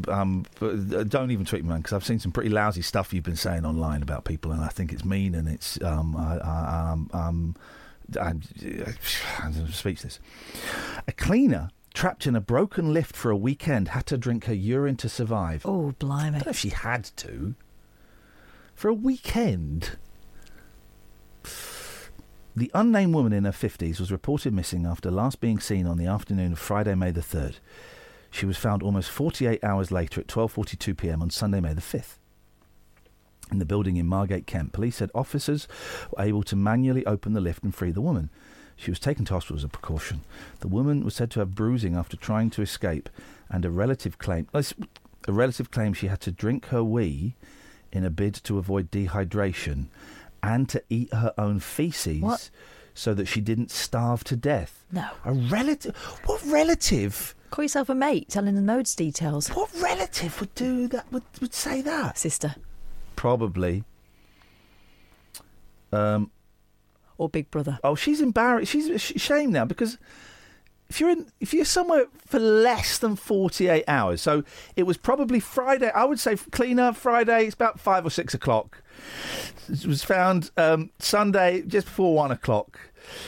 um, 0.09 0.47
but 0.61 0.95
uh, 0.95 1.05
don't 1.05 1.31
even 1.31 1.45
tweet 1.45 1.63
me, 1.63 1.69
man, 1.69 1.79
because 1.79 1.93
I've 1.93 2.05
seen 2.05 2.19
some 2.19 2.33
pretty 2.33 2.51
lousy 2.51 2.83
stuff 2.83 3.13
you've 3.13 3.25
been 3.25 3.37
saying 3.37 3.65
online 3.65 4.03
about 4.03 4.25
people, 4.25 4.53
and 4.53 4.63
I 4.63 4.69
think 4.69 4.93
it's 4.93 5.05
mean 5.05 5.35
and 5.35 5.49
it's 5.49 5.81
um, 5.83 6.17
I, 6.17 6.39
I, 6.39 6.91
um, 6.93 7.11
um, 7.13 7.57
I'm, 8.21 8.43
I'm 9.39 9.73
speechless. 9.73 10.21
A 11.07 11.13
cleaner 11.13 11.71
trapped 11.93 12.27
in 12.27 12.35
a 12.35 12.41
broken 12.41 12.93
lift 12.93 13.15
for 13.15 13.31
a 13.31 13.37
weekend 13.37 13.89
had 13.89 14.07
to 14.07 14.19
drink 14.19 14.47
her 14.47 14.55
urine 14.55 14.97
to 14.97 15.09
survive. 15.09 15.65
Oh, 15.65 15.89
I 15.89 15.93
blimey. 15.93 16.39
don't 16.39 16.47
know 16.47 16.51
if 16.51 16.59
she 16.59 16.71
had 16.71 17.05
to. 17.17 17.55
For 18.75 18.89
a 18.89 18.95
weekend. 18.95 19.97
The 22.57 22.71
unnamed 22.73 23.15
woman 23.15 23.33
in 23.33 23.45
her 23.45 23.51
50s 23.51 23.99
was 23.99 24.13
reported 24.13 24.55
missing 24.55 24.87
after 24.87 25.11
last 25.11 25.41
being 25.41 25.59
seen 25.59 25.89
on 25.89 25.99
the 25.99 26.07
afternoon 26.07 26.53
of 26.53 26.59
Friday, 26.61 26.95
May 26.95 27.11
the 27.11 27.21
3rd. 27.21 27.57
She 28.31 28.47
was 28.47 28.57
found 28.57 28.81
almost 28.81 29.11
48 29.11 29.65
hours 29.65 29.91
later 29.91 30.21
at 30.21 30.29
12:42 30.29 30.97
p.m. 30.97 31.21
on 31.21 31.31
Sunday, 31.31 31.59
May 31.59 31.73
the 31.73 31.81
5th. 31.81 32.19
In 33.51 33.59
the 33.59 33.65
building 33.65 33.97
in 33.97 34.07
Margate, 34.07 34.47
Kent, 34.47 34.73
police 34.73 34.97
said 34.97 35.11
officers 35.17 35.67
were 36.13 36.23
able 36.23 36.45
to 36.45 36.55
manually 36.55 37.05
open 37.07 37.33
the 37.33 37.41
lift 37.41 37.65
and 37.65 37.75
free 37.75 37.91
the 37.91 38.01
woman. 38.01 38.31
She 38.77 38.91
was 38.91 39.01
taken 39.01 39.25
to 39.25 39.35
hospital 39.35 39.57
as 39.57 39.65
a 39.65 39.69
precaution. 39.69 40.21
The 40.61 40.69
woman 40.69 41.05
was 41.05 41.17
said 41.17 41.33
to 41.33 41.41
have 41.41 41.57
bruising 41.57 41.97
after 41.97 42.17
trying 42.17 42.51
to 42.51 42.63
escape, 42.63 43.09
and 43.49 43.65
a 43.65 43.71
relative 43.71 44.19
claimed 44.19 44.47
uh, 44.55 44.63
a 45.27 45.33
relative 45.33 45.73
claimed 45.73 45.97
she 45.97 46.07
had 46.07 46.21
to 46.21 46.31
drink 46.31 46.67
her 46.67 46.85
wee 46.85 47.35
in 47.91 48.05
a 48.05 48.11
bid 48.11 48.35
to 48.35 48.59
avoid 48.59 48.93
dehydration 48.93 49.87
and 50.45 50.69
to 50.69 50.83
eat 50.89 51.13
her 51.13 51.33
own 51.39 51.59
feces 51.61 52.21
What? 52.21 52.51
so 52.95 53.15
that 53.15 53.27
she 53.27 53.41
didn't 53.41 53.71
starve 53.71 54.23
to 54.25 54.37
death. 54.37 54.85
No. 54.93 55.09
A 55.25 55.33
relative? 55.33 55.97
What 56.27 56.43
relative? 56.47 57.35
Call 57.51 57.65
yourself 57.65 57.89
a 57.89 57.95
mate, 57.95 58.29
telling 58.29 58.55
the 58.55 58.61
those 58.61 58.95
details. 58.95 59.49
What 59.49 59.71
relative 59.81 60.39
would 60.41 60.55
do 60.55 60.87
that? 60.89 61.11
Would 61.13 61.23
would 61.41 61.55
say 61.55 61.81
that? 61.83 62.19
Sister 62.19 62.57
Probably. 63.17 63.85
Um. 65.93 66.31
or 67.19 67.29
big 67.29 67.51
brother. 67.51 67.79
Oh, 67.85 67.95
she's 67.95 68.21
embarrassed. 68.21 68.73
She's 68.73 69.01
sh- 69.01 69.13
shame 69.17 69.53
now 69.53 69.65
because 69.65 69.99
if 70.95 71.01
you're 71.01 71.11
in, 71.11 71.27
if 71.41 71.53
you're 71.53 71.65
somewhere 71.65 72.07
for 72.25 72.39
less 72.39 72.99
than 72.99 73.17
forty 73.17 73.67
eight 73.67 73.83
hours, 73.89 74.23
so 74.23 74.45
it 74.77 74.85
was 74.85 74.97
probably 74.97 75.41
Friday. 75.41 75.91
I 75.91 76.05
would 76.05 76.21
say 76.21 76.37
cleaner 76.37 76.93
Friday. 76.93 77.47
It's 77.47 77.55
about 77.55 77.81
five 77.81 78.07
or 78.07 78.11
six 78.11 78.33
o'clock. 78.33 78.81
It 79.69 79.87
was 79.87 80.05
found 80.05 80.53
um, 80.57 80.91
Sunday 81.01 81.63
just 81.63 81.89
before 81.89 82.15
one 82.15 82.31
o'clock. 82.31 82.79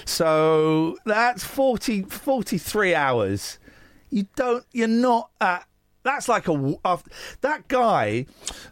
So 0.05 0.97
that's 1.05 1.43
40, 1.43 2.03
43 2.03 2.95
hours. 2.95 3.59
You 4.11 4.29
don't. 4.37 4.65
You're 4.71 4.87
not 4.87 5.31
at. 5.41 5.67
That's 6.07 6.29
like 6.29 6.47
a 6.47 6.79
that 7.41 7.67
guy. 7.67 8.27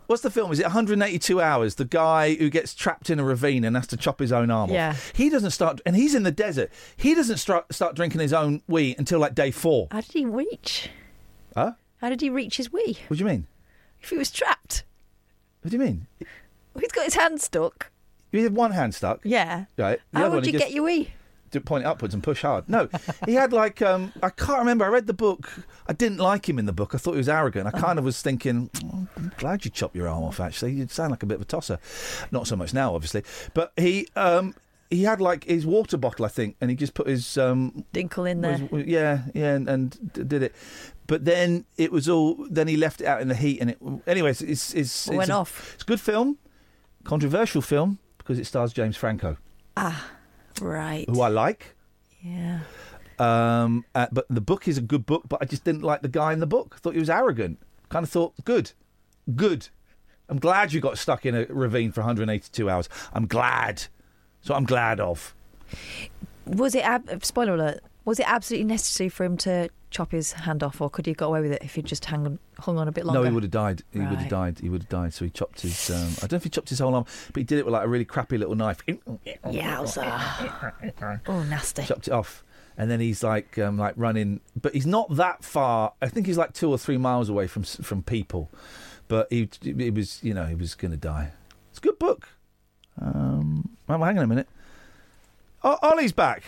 What's 0.07 0.23
the 0.23 0.31
film? 0.31 0.53
Is 0.53 0.61
it 0.61 0.67
182 0.67 1.41
hours? 1.41 1.75
The 1.75 1.85
guy 1.85 2.35
who 2.35 2.49
gets 2.49 2.75
trapped 2.75 3.11
in 3.11 3.19
a 3.19 3.25
ravine 3.25 3.65
and 3.65 3.75
has 3.75 3.89
to 3.89 3.97
chop 3.97 4.21
his 4.21 4.31
own 4.31 4.53
arm 4.53 4.71
Yeah. 4.71 4.91
off. 4.91 5.13
He 5.17 5.29
doesn't 5.29 5.51
start, 5.51 5.81
and 5.85 5.97
he's 5.97 6.15
in 6.15 6.23
the 6.23 6.31
desert. 6.31 6.71
He 6.97 7.13
doesn't 7.13 7.39
start 7.39 7.75
start 7.75 7.97
drinking 7.97 8.21
his 8.21 8.33
own 8.33 8.63
wee 8.69 8.95
until 8.99 9.19
like 9.19 9.35
day 9.35 9.51
four. 9.51 9.89
How 9.91 10.01
did 10.01 10.13
he 10.13 10.25
reach? 10.25 10.91
Huh? 11.57 11.73
How 11.97 12.09
did 12.09 12.21
he 12.21 12.31
reach 12.31 12.57
his 12.57 12.73
wee? 12.73 12.99
What 13.09 13.19
do 13.19 13.25
you 13.25 13.29
mean? 13.29 13.49
If 14.01 14.11
he 14.11 14.17
was 14.17 14.31
trapped, 14.31 14.85
What 15.63 15.71
do 15.73 15.77
you 15.77 15.83
mean? 15.83 16.07
he's 16.79 16.93
got 16.93 17.05
his 17.05 17.15
hand 17.15 17.41
stuck. 17.41 17.91
You 18.31 18.43
had 18.45 18.55
one 18.55 18.71
hand 18.71 18.95
stuck, 18.95 19.21
Yeah. 19.25 19.65
right? 19.77 19.99
The 20.13 20.19
How 20.21 20.31
would 20.31 20.47
you 20.47 20.53
just- 20.53 20.63
get 20.65 20.73
your 20.73 20.85
wee? 20.85 21.13
To 21.51 21.61
point 21.61 21.85
it 21.85 21.87
upwards 21.87 22.15
and 22.15 22.23
push 22.23 22.43
hard. 22.43 22.69
No, 22.69 22.89
he 23.27 23.35
had 23.35 23.53
like 23.53 23.81
um, 23.83 24.13
I 24.23 24.31
can't 24.31 24.59
remember. 24.59 24.85
I 24.85 24.89
read 24.89 25.07
the 25.07 25.13
book. 25.15 25.51
I 25.87 25.93
didn't 25.93 26.19
like 26.19 26.49
him 26.49 26.59
in 26.59 26.67
the 26.67 26.73
book. 26.73 26.95
I 26.95 26.99
thought 26.99 27.13
he 27.13 27.19
was 27.19 27.29
arrogant. 27.29 27.67
I 27.67 27.71
kind 27.79 27.99
of 27.99 28.05
was 28.05 28.21
thinking, 28.23 28.71
oh, 28.85 29.07
I'm 29.17 29.33
glad 29.37 29.65
you 29.65 29.71
chopped 29.71 29.95
your 29.95 30.09
arm 30.09 30.25
off. 30.25 30.41
Actually, 30.41 30.73
you 30.73 30.87
sound 30.89 31.11
like 31.11 31.23
a 31.23 31.27
bit 31.27 31.37
of 31.37 31.43
a 31.43 31.45
tosser. 31.45 31.79
Not 32.31 32.47
so 32.47 32.57
much 32.57 32.75
now, 32.75 32.95
obviously, 32.95 33.23
but 33.55 33.73
he 33.77 34.09
um, 34.17 34.55
he 34.91 35.03
had 35.05 35.21
like 35.21 35.45
his 35.45 35.65
water 35.67 35.97
bottle, 35.97 36.25
I 36.25 36.29
think, 36.29 36.57
and 36.61 36.71
he 36.71 36.77
just 36.77 36.95
put 36.95 37.07
his 37.07 37.37
um, 37.39 37.85
Dinkle 37.93 38.31
in 38.31 38.41
there. 38.41 38.69
was- 38.71 38.87
yeah, 38.87 39.23
yeah, 39.35 39.55
and, 39.55 39.69
and 39.69 40.13
did 40.13 40.43
it. 40.43 40.55
But 41.07 41.25
then 41.27 41.67
it 41.77 41.93
was 41.93 42.09
all. 42.09 42.47
Then 42.51 42.67
he 42.67 42.77
left 42.77 43.01
it 43.01 43.07
out 43.07 43.21
in 43.21 43.29
the 43.29 43.35
heat, 43.35 43.61
and 43.61 43.71
it. 43.71 43.79
Anyways, 44.07 44.41
it's 44.43 44.73
it's, 44.75 45.07
it's 45.07 45.17
Went 45.17 45.31
a- 45.31 45.35
off. 45.35 45.75
It's 45.75 45.83
a 45.83 45.87
good 45.87 46.01
film, 46.01 46.39
controversial 47.05 47.61
film 47.61 47.99
because 48.19 48.39
it 48.39 48.47
stars 48.47 48.73
James 48.73 48.97
Franco, 48.97 49.37
Right. 50.61 51.09
who 51.09 51.21
I 51.21 51.29
like. 51.29 51.75
Yeah. 52.23 52.61
Um, 53.19 53.85
uh, 53.95 54.07
but 54.11 54.27
the 54.29 54.41
book 54.41 54.67
is 54.67 54.79
a 54.79 54.81
good 54.81 55.07
book, 55.07 55.25
but 55.29 55.41
I 55.41 55.45
just 55.45 55.65
didn't 55.65 55.83
like 55.83 56.03
the 56.03 56.09
guy 56.09 56.33
in 56.33 56.41
the 56.41 56.47
book. 56.47 56.75
I 56.77 56.79
thought 56.81 56.95
he 56.95 57.01
was 57.01 57.11
arrogant. 57.11 57.59
Kind 57.89 58.03
of 58.05 58.11
thought, 58.11 58.33
good, 58.45 58.73
good. 59.37 59.69
I'm 60.29 60.39
glad 60.39 60.73
you 60.73 60.81
got 60.81 60.99
stuck 60.99 61.27
in 61.27 61.35
a 61.35 61.45
ravine 61.49 61.93
for 61.93 62.01
182 62.01 62.69
hours. 62.69 62.89
I'm 63.13 63.27
glad. 63.27 63.85
So 64.41 64.55
I'm 64.55 64.65
glad 64.65 65.01
of. 65.01 65.35
Was 66.47 66.75
it 66.75 66.85
ab- 66.85 67.25
spoiler 67.25 67.55
alert? 67.55 67.81
Was 68.05 68.19
it 68.21 68.27
absolutely 68.29 68.65
necessary 68.65 69.09
for 69.09 69.25
him 69.25 69.37
to 69.39 69.69
chop 69.95 70.11
his 70.11 70.33
hand 70.33 70.63
off, 70.65 70.81
or 70.81 70.91
could 70.91 71.07
he 71.07 71.11
have 71.11 71.17
got 71.19 71.29
away 71.29 71.41
with 71.41 71.53
it 71.53 71.63
if 71.63 71.77
he'd 71.77 71.85
just 71.85 72.05
hung 72.05 72.27
on, 72.27 72.39
hung 72.59 72.79
on 72.79 72.89
a 72.89 72.93
bit 72.93 73.07
longer? 73.07 73.21
No, 73.21 73.25
he 73.25 73.33
would 73.33 73.45
have 73.45 73.53
died. 73.53 73.83
He 73.93 74.01
would 74.01 74.09
have 74.09 74.29
died. 74.29 74.59
He 74.59 74.69
would 74.69 74.83
have 74.83 74.89
died. 74.89 75.15
So 75.15 75.25
he 75.25 75.31
chopped 75.31 75.61
his. 75.61 75.89
Um, 75.89 76.09
I 76.19 76.23
don't 76.23 76.33
know 76.33 76.37
if 76.37 76.45
he 76.45 76.51
chopped 76.51 76.69
his 76.69 76.81
whole 76.81 76.95
arm, 76.95 77.05
but 77.33 77.37
he 77.41 77.45
did 77.45 77.59
it 77.59 77.65
with 77.65 77.73
like 77.73 77.85
a 77.85 77.89
really 77.89 78.05
crappy 78.05 78.37
little 78.37 78.57
knife. 78.57 78.85
Yowza. 79.47 80.73
oh, 81.29 81.43
nasty. 81.45 81.85
chopped 81.85 82.09
it 82.09 82.13
off, 82.13 82.43
and 82.77 82.91
then 82.91 82.99
he's 82.99 83.23
like 83.23 83.57
um, 83.59 83.79
like 83.79 83.95
running, 83.97 84.41
but 84.61 84.75
he's 84.75 84.87
not 84.87 85.15
that 85.15 85.45
far. 85.45 85.93
I 86.03 86.09
think 86.09 86.27
he's 86.27 86.39
like 86.39 86.53
two 86.53 86.71
or 86.71 86.77
three 86.77 86.99
miles 86.99 87.29
away 87.29 87.47
from 87.47 87.63
from 87.63 88.03
people, 88.03 88.51
but 89.07 89.29
he 89.31 89.49
he 89.63 89.91
was 89.91 90.23
you 90.25 90.35
know 90.35 90.47
he 90.47 90.57
was 90.57 90.75
going 90.75 90.91
to 90.91 90.99
die. 90.99 91.31
It's 91.71 91.79
a 91.79 91.83
good 91.83 92.01
book. 92.01 92.29
Um, 93.01 93.77
well, 93.87 94.03
hang 94.03 94.19
on 94.19 94.25
a 94.25 94.29
minute. 94.29 94.49
Oh, 95.63 95.79
Ollie's 95.83 96.13
back. 96.13 96.43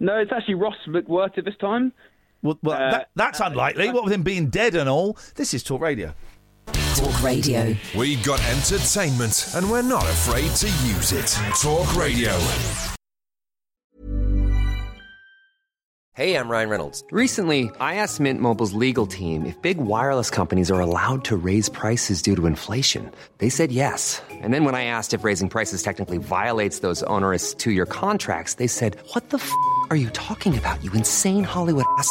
No, 0.00 0.18
it's 0.18 0.30
actually 0.32 0.54
Ross 0.54 0.76
McWhirter 0.86 1.44
this 1.44 1.56
time. 1.56 1.92
Well, 2.42 2.58
well 2.62 2.80
Uh, 2.80 2.90
that, 2.90 3.10
that's 3.14 3.40
unlikely. 3.40 3.90
What 3.90 4.04
with 4.04 4.12
him 4.12 4.22
being 4.22 4.48
dead 4.50 4.74
and 4.74 4.88
all. 4.88 5.16
This 5.34 5.54
is 5.54 5.62
Talk 5.62 5.80
Radio. 5.80 6.14
Talk 6.94 7.22
Radio. 7.22 7.76
We've 7.96 8.22
got 8.24 8.42
entertainment 8.48 9.50
and 9.54 9.70
we're 9.70 9.82
not 9.82 10.02
afraid 10.04 10.50
to 10.56 10.66
use 10.86 11.12
it. 11.12 11.28
Talk 11.60 11.94
Radio. 11.96 12.36
Hey, 16.14 16.34
I'm 16.34 16.48
Ryan 16.50 16.68
Reynolds. 16.68 17.04
Recently, 17.12 17.70
I 17.78 17.94
asked 17.94 18.18
Mint 18.18 18.40
Mobile's 18.40 18.72
legal 18.72 19.06
team 19.06 19.46
if 19.46 19.60
big 19.62 19.78
wireless 19.78 20.30
companies 20.30 20.68
are 20.68 20.80
allowed 20.80 21.24
to 21.26 21.36
raise 21.36 21.68
prices 21.68 22.20
due 22.22 22.34
to 22.34 22.46
inflation. 22.46 23.12
They 23.38 23.48
said 23.48 23.70
yes. 23.70 24.20
And 24.30 24.52
then 24.52 24.64
when 24.64 24.74
I 24.74 24.82
asked 24.82 25.14
if 25.14 25.22
raising 25.22 25.48
prices 25.48 25.80
technically 25.80 26.18
violates 26.18 26.80
those 26.80 27.04
onerous 27.04 27.54
two 27.54 27.70
year 27.70 27.86
contracts, 27.86 28.54
they 28.54 28.66
said, 28.66 28.96
What 29.12 29.30
the 29.30 29.36
f 29.36 29.52
are 29.90 29.96
you 29.96 30.10
talking 30.10 30.58
about, 30.58 30.82
you 30.82 30.90
insane 30.92 31.44
Hollywood 31.44 31.84
ass? 31.98 32.10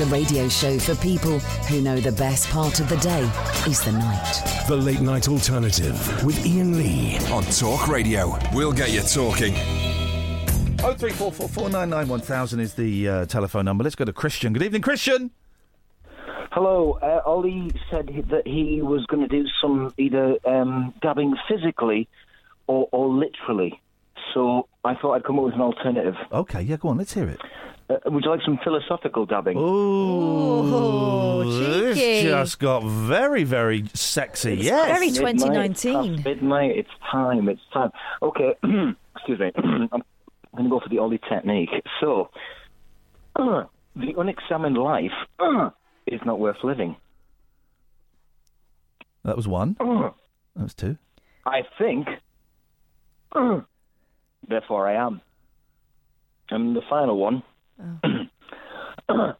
The 0.00 0.06
radio 0.06 0.48
show 0.48 0.78
for 0.78 0.94
people 0.94 1.40
who 1.68 1.82
know 1.82 2.00
the 2.00 2.12
best 2.12 2.48
part 2.48 2.80
of 2.80 2.88
the 2.88 2.96
day 2.96 3.20
is 3.70 3.84
the 3.84 3.92
night. 3.92 4.64
The 4.66 4.74
Late 4.74 5.02
Night 5.02 5.28
Alternative 5.28 6.24
with 6.24 6.42
Iain 6.42 6.78
Lee. 6.78 7.18
On 7.30 7.42
Talk 7.42 7.86
Radio. 7.86 8.34
We'll 8.54 8.72
get 8.72 8.92
you 8.92 9.02
talking. 9.02 9.52
Oh 10.82 10.94
three 10.96 11.10
four 11.10 11.30
four 11.30 11.50
four 11.50 11.68
nine 11.68 11.90
nine 11.90 12.08
one 12.08 12.20
thousand 12.20 12.60
is 12.60 12.72
the 12.72 13.08
uh, 13.10 13.26
telephone 13.26 13.66
number. 13.66 13.84
Let's 13.84 13.94
go 13.94 14.06
to 14.06 14.12
Christian. 14.14 14.54
Good 14.54 14.62
evening, 14.62 14.80
Christian. 14.80 15.32
Hello. 16.50 16.92
Uh, 17.02 17.20
Ollie 17.26 17.70
said 17.90 18.06
that 18.30 18.46
he 18.46 18.80
was 18.80 19.04
going 19.04 19.20
to 19.20 19.28
do 19.28 19.46
some 19.60 19.92
either 19.98 20.36
um, 20.46 20.94
dabbing 21.02 21.36
physically 21.46 22.08
or, 22.66 22.88
or 22.90 23.10
literally. 23.10 23.78
So 24.32 24.66
I 24.82 24.94
thought 24.94 25.12
I'd 25.12 25.24
come 25.24 25.38
up 25.38 25.44
with 25.44 25.54
an 25.56 25.60
alternative. 25.60 26.14
Okay, 26.32 26.62
yeah, 26.62 26.78
go 26.78 26.88
on. 26.88 26.96
Let's 26.96 27.12
hear 27.12 27.28
it. 27.28 27.40
Uh, 27.90 27.98
would 28.06 28.24
you 28.24 28.30
like 28.30 28.40
some 28.44 28.58
philosophical 28.62 29.26
dabbing? 29.26 29.56
Oh, 29.58 31.42
this 31.42 31.98
cheeky. 31.98 32.28
just 32.28 32.60
got 32.60 32.84
very, 32.84 33.42
very 33.42 33.84
sexy. 33.94 34.52
It's 34.54 34.62
yes. 34.64 34.86
very 34.86 35.10
Midnight, 35.10 35.74
2019. 35.76 36.22
Midnight. 36.22 36.76
It's 36.76 36.90
time. 37.10 37.48
It's 37.48 37.60
time. 37.72 37.90
Okay. 38.22 38.54
Excuse 39.16 39.40
me. 39.40 39.50
I'm 39.56 40.02
going 40.56 40.64
to 40.64 40.70
go 40.70 40.80
for 40.80 40.88
the 40.88 40.98
Ollie 40.98 41.20
technique. 41.28 41.70
So, 42.00 42.30
uh, 43.36 43.64
the 43.96 44.14
unexamined 44.16 44.78
life 44.78 45.10
uh, 45.40 45.70
is 46.06 46.20
not 46.24 46.38
worth 46.38 46.62
living. 46.62 46.94
That 49.24 49.36
was 49.36 49.48
one. 49.48 49.76
Uh, 49.80 50.10
That 50.54 50.62
was 50.62 50.74
two. 50.74 50.96
I 51.44 51.62
think. 51.78 52.06
uh, 53.32 53.60
therefore, 54.48 54.86
I 54.88 54.94
am. 54.94 55.20
And 56.50 56.76
the 56.76 56.82
final 56.88 57.18
one. 57.18 57.42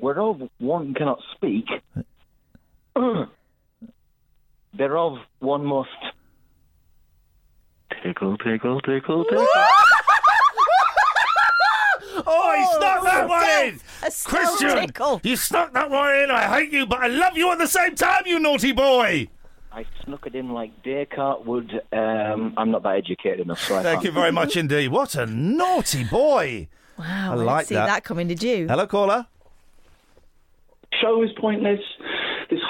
Whereof 0.00 0.42
one 0.58 0.94
cannot 0.94 1.20
speak, 1.34 1.66
thereof 4.76 5.18
one 5.38 5.64
must 5.64 5.88
tickle, 8.02 8.36
tickle, 8.38 8.80
tickle, 8.80 9.24
tickle. 9.24 9.46
Oh, 12.28 12.54
he 12.56 12.64
snuck 12.78 13.04
that 13.04 13.28
one 13.28 13.44
in! 13.68 13.80
A 14.02 14.10
Christian! 14.24 14.86
tickle. 14.86 15.20
You 15.22 15.36
snuck 15.36 15.72
that 15.74 15.90
one 15.90 16.14
in! 16.16 16.30
I 16.30 16.44
hate 16.60 16.72
you, 16.72 16.86
but 16.86 16.98
I 17.00 17.06
love 17.08 17.36
you 17.36 17.52
at 17.52 17.58
the 17.58 17.66
same 17.68 17.94
time, 17.94 18.22
you 18.26 18.38
naughty 18.40 18.72
boy! 18.72 19.28
I 19.70 19.84
snuck 20.02 20.26
it 20.26 20.34
in 20.34 20.48
like 20.50 20.82
Descartes 20.82 21.44
would. 21.44 21.78
Um, 21.92 22.54
I'm 22.56 22.70
not 22.70 22.82
that 22.84 22.96
educated 22.96 23.40
enough, 23.40 23.60
so 23.60 23.76
I 23.76 23.82
Thank 23.82 23.96
can't- 23.96 24.04
you 24.06 24.12
very 24.12 24.32
much 24.32 24.56
indeed. 24.56 24.88
What 24.88 25.14
a 25.14 25.26
naughty 25.26 26.04
boy! 26.04 26.68
Wow, 26.98 27.04
I 27.04 27.32
I 27.32 27.34
didn't 27.34 27.46
like 27.46 27.66
see 27.66 27.74
that. 27.74 27.86
that. 27.86 28.04
coming, 28.04 28.26
did 28.28 28.42
you? 28.42 28.66
Hello, 28.68 28.86
caller. 28.86 29.26
show 31.00 31.22
is 31.22 31.30
pointless. 31.38 31.80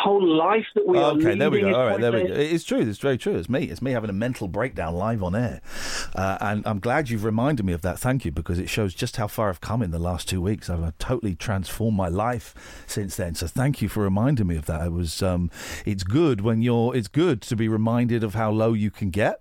Whole 0.06 0.24
life 0.24 0.66
that 0.76 0.86
we 0.86 0.98
are 0.98 1.14
okay, 1.14 1.34
there 1.34 1.50
we 1.50 1.62
go. 1.62 1.74
All 1.74 1.84
right, 1.84 2.00
there 2.00 2.12
we 2.12 2.28
go. 2.28 2.34
It's 2.34 2.62
true. 2.62 2.78
It's 2.78 3.00
very 3.00 3.18
true. 3.18 3.34
It's 3.34 3.48
me. 3.48 3.64
It's 3.64 3.82
me 3.82 3.90
having 3.90 4.08
a 4.08 4.12
mental 4.12 4.46
breakdown 4.46 4.94
live 4.94 5.20
on 5.20 5.34
air, 5.34 5.60
uh, 6.14 6.38
and 6.40 6.64
I'm 6.64 6.78
glad 6.78 7.10
you've 7.10 7.24
reminded 7.24 7.66
me 7.66 7.72
of 7.72 7.82
that. 7.82 7.98
Thank 7.98 8.24
you, 8.24 8.30
because 8.30 8.60
it 8.60 8.68
shows 8.68 8.94
just 8.94 9.16
how 9.16 9.26
far 9.26 9.48
I've 9.48 9.60
come 9.60 9.82
in 9.82 9.90
the 9.90 9.98
last 9.98 10.28
two 10.28 10.40
weeks. 10.40 10.70
I've 10.70 10.84
uh, 10.84 10.92
totally 11.00 11.34
transformed 11.34 11.96
my 11.96 12.06
life 12.06 12.54
since 12.86 13.16
then. 13.16 13.34
So 13.34 13.48
thank 13.48 13.82
you 13.82 13.88
for 13.88 14.04
reminding 14.04 14.46
me 14.46 14.54
of 14.54 14.66
that. 14.66 14.86
It 14.86 14.92
was. 14.92 15.22
Um, 15.24 15.50
it's 15.84 16.04
good 16.04 16.40
when 16.40 16.62
you're. 16.62 16.94
It's 16.94 17.08
good 17.08 17.42
to 17.42 17.56
be 17.56 17.66
reminded 17.66 18.22
of 18.22 18.34
how 18.34 18.52
low 18.52 18.74
you 18.74 18.92
can 18.92 19.10
get, 19.10 19.40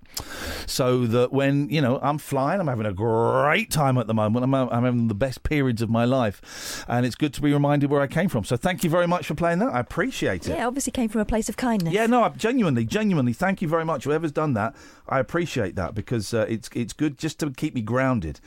so 0.65 1.05
that 1.05 1.31
when 1.31 1.69
you 1.69 1.79
know 1.79 1.99
I'm 2.01 2.17
flying, 2.17 2.59
I'm 2.59 2.67
having 2.67 2.87
a 2.87 2.93
great 2.93 3.69
time 3.69 3.99
at 3.99 4.07
the 4.07 4.15
moment. 4.15 4.43
I'm, 4.43 4.55
I'm 4.55 4.83
having 4.83 5.09
the 5.09 5.13
best 5.13 5.43
periods 5.43 5.83
of 5.83 5.91
my 5.91 6.05
life, 6.05 6.83
and 6.87 7.05
it's 7.05 7.15
good 7.15 7.35
to 7.35 7.41
be 7.43 7.53
reminded 7.53 7.91
where 7.91 8.01
I 8.01 8.07
came 8.07 8.29
from. 8.29 8.43
So 8.43 8.57
thank 8.57 8.83
you 8.83 8.89
very 8.89 9.07
much 9.07 9.27
for 9.27 9.35
playing 9.35 9.59
that. 9.59 9.71
I 9.71 9.79
appreciate 9.79 10.47
it. 10.47 10.54
Yeah, 10.55 10.67
obviously 10.67 10.91
came 10.91 11.09
from 11.09 11.19
a 11.19 11.25
place 11.25 11.49
of 11.49 11.57
kindness. 11.57 11.93
Yeah, 11.93 12.05
no, 12.05 12.23
I- 12.23 12.29
genuinely, 12.29 12.85
genuinely, 12.85 13.33
thank 13.33 13.61
you 13.61 13.67
very 13.67 13.83
much. 13.83 14.05
Whoever's 14.05 14.31
done 14.31 14.53
that, 14.53 14.73
I 15.09 15.19
appreciate 15.19 15.75
that 15.75 15.93
because 15.93 16.33
uh, 16.33 16.45
it's 16.47 16.69
it's 16.73 16.93
good 16.93 17.17
just 17.17 17.39
to 17.39 17.51
keep 17.51 17.75
me 17.75 17.81
grounded. 17.81 18.39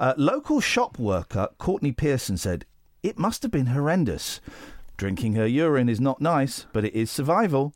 Uh, 0.00 0.14
local 0.16 0.60
shop 0.60 0.98
worker 0.98 1.48
Courtney 1.58 1.92
Pearson 1.92 2.38
said 2.38 2.64
it 3.02 3.18
must 3.18 3.42
have 3.42 3.50
been 3.52 3.66
horrendous. 3.66 4.40
Drinking 4.96 5.34
her 5.34 5.46
urine 5.46 5.88
is 5.90 6.00
not 6.00 6.20
nice, 6.20 6.64
but 6.72 6.84
it 6.84 6.94
is 6.94 7.10
survival. 7.10 7.74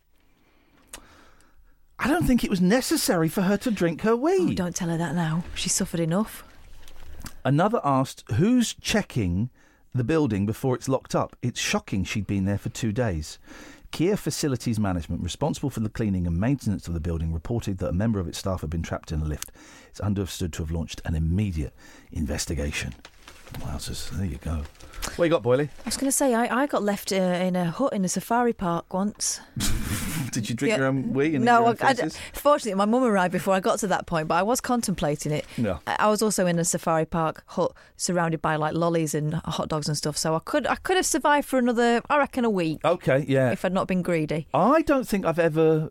I 1.99 2.09
don't 2.09 2.27
think 2.27 2.45
it 2.45 2.51
was 2.51 2.61
necessary 2.61 3.29
for 3.29 3.43
her 3.43 3.57
to 3.59 3.71
drink 3.71 4.01
her 4.03 4.17
wee. 4.17 4.39
Oh, 4.51 4.53
don't 4.55 4.75
tell 4.75 4.89
her 4.89 4.97
that 4.97 5.15
now. 5.15 5.45
She 5.55 5.69
suffered 5.69 6.01
enough. 6.01 6.45
Another 7.45 7.81
asked, 7.85 8.25
Who's 8.37 8.73
checking 8.75 9.51
the 9.95 10.05
building 10.05 10.47
before 10.47 10.75
it's 10.75 10.89
locked 10.89 11.15
up? 11.15 11.37
It's 11.43 11.61
shocking 11.61 12.05
she'd 12.05 12.27
been 12.27 12.45
there 12.45 12.59
for 12.59 12.69
two 12.69 12.93
days. 12.93 13.39
Kier 13.93 14.19
Facilities 14.19 14.79
Management, 14.79 15.23
responsible 15.23 15.71
for 15.71 15.81
the 15.81 15.89
cleaning 15.89 16.27
and 16.27 16.39
maintenance 16.39 16.89
of 16.89 16.95
the 16.95 17.01
building, 17.01 17.33
reported 17.33 17.79
that 17.79 17.89
a 17.89 17.93
member 17.93 18.21
of 18.21 18.29
its 18.29 18.39
staff 18.39 18.61
had 18.61 18.71
been 18.71 18.83
trapped 18.83 19.13
in 19.13 19.21
a 19.21 19.25
lift. 19.25 19.51
It's 19.89 20.01
understood 20.01 20.53
to 20.55 20.63
have 20.63 20.71
launched 20.71 21.01
an 21.05 21.15
immediate 21.15 21.75
investigation. 22.13 22.95
Wowzers, 23.61 24.11
there 24.11 24.27
you 24.27 24.39
go. 24.39 24.63
What 25.17 25.25
you 25.25 25.31
got, 25.31 25.43
Boyley? 25.43 25.71
I 25.85 25.87
was 25.87 25.97
going 25.97 26.11
to 26.11 26.17
say, 26.17 26.35
I, 26.35 26.63
I 26.63 26.67
got 26.67 26.83
left 26.83 27.13
uh, 27.13 27.17
in 27.17 27.57
a 27.57 27.71
hut 27.71 27.95
in 27.95 28.05
a 28.05 28.09
safari 28.09 28.53
park 28.53 28.93
once. 28.93 29.41
Did 30.41 30.51
you 30.51 30.57
drink 30.57 30.71
Yeah. 30.73 30.79
your 30.79 30.87
own 30.87 31.13
wee? 31.13 31.35
And 31.35 31.45
no, 31.45 31.67
I, 31.67 31.75
I, 31.81 31.95
fortunately, 32.33 32.75
my 32.75 32.85
mum 32.85 33.03
arrived 33.05 33.33
before 33.33 33.55
I 33.55 33.61
got 33.61 33.79
to 33.81 33.87
that 33.89 34.07
point, 34.07 34.29
but 34.29 34.37
I 34.37 34.43
was 34.43 34.61
contemplating 34.61 35.33
it. 35.33 35.45
No. 35.57 35.81
I, 35.87 35.97
I 36.01 36.09
was 36.09 36.23
also 36.23 36.47
in 36.47 36.59
a 36.59 36.65
safari 36.65 37.05
park 37.07 37.43
hut 37.47 37.73
surrounded 37.97 38.41
by 38.41 38.57
like 38.57 38.75
lollies 38.75 39.15
and 39.15 39.35
hot 39.35 39.69
dogs 39.69 39.89
and 39.89 39.97
stuff, 39.97 40.17
so 40.17 40.35
I 40.35 40.41
could 40.41 40.67
I 40.67 40.77
could 40.77 40.97
have 40.97 41.07
survived 41.07 41.47
for 41.49 41.59
another, 41.59 42.01
I 42.09 42.19
reckon, 42.19 42.45
a 42.45 42.51
week 42.51 42.81
Okay, 42.85 43.25
yeah. 43.29 43.51
if 43.51 43.65
I'd 43.65 43.73
not 43.73 43.89
been 43.89 44.03
greedy. 44.03 44.47
I 44.55 44.83
don't 44.83 45.07
think 45.09 45.25
I've 45.25 45.39
ever. 45.39 45.91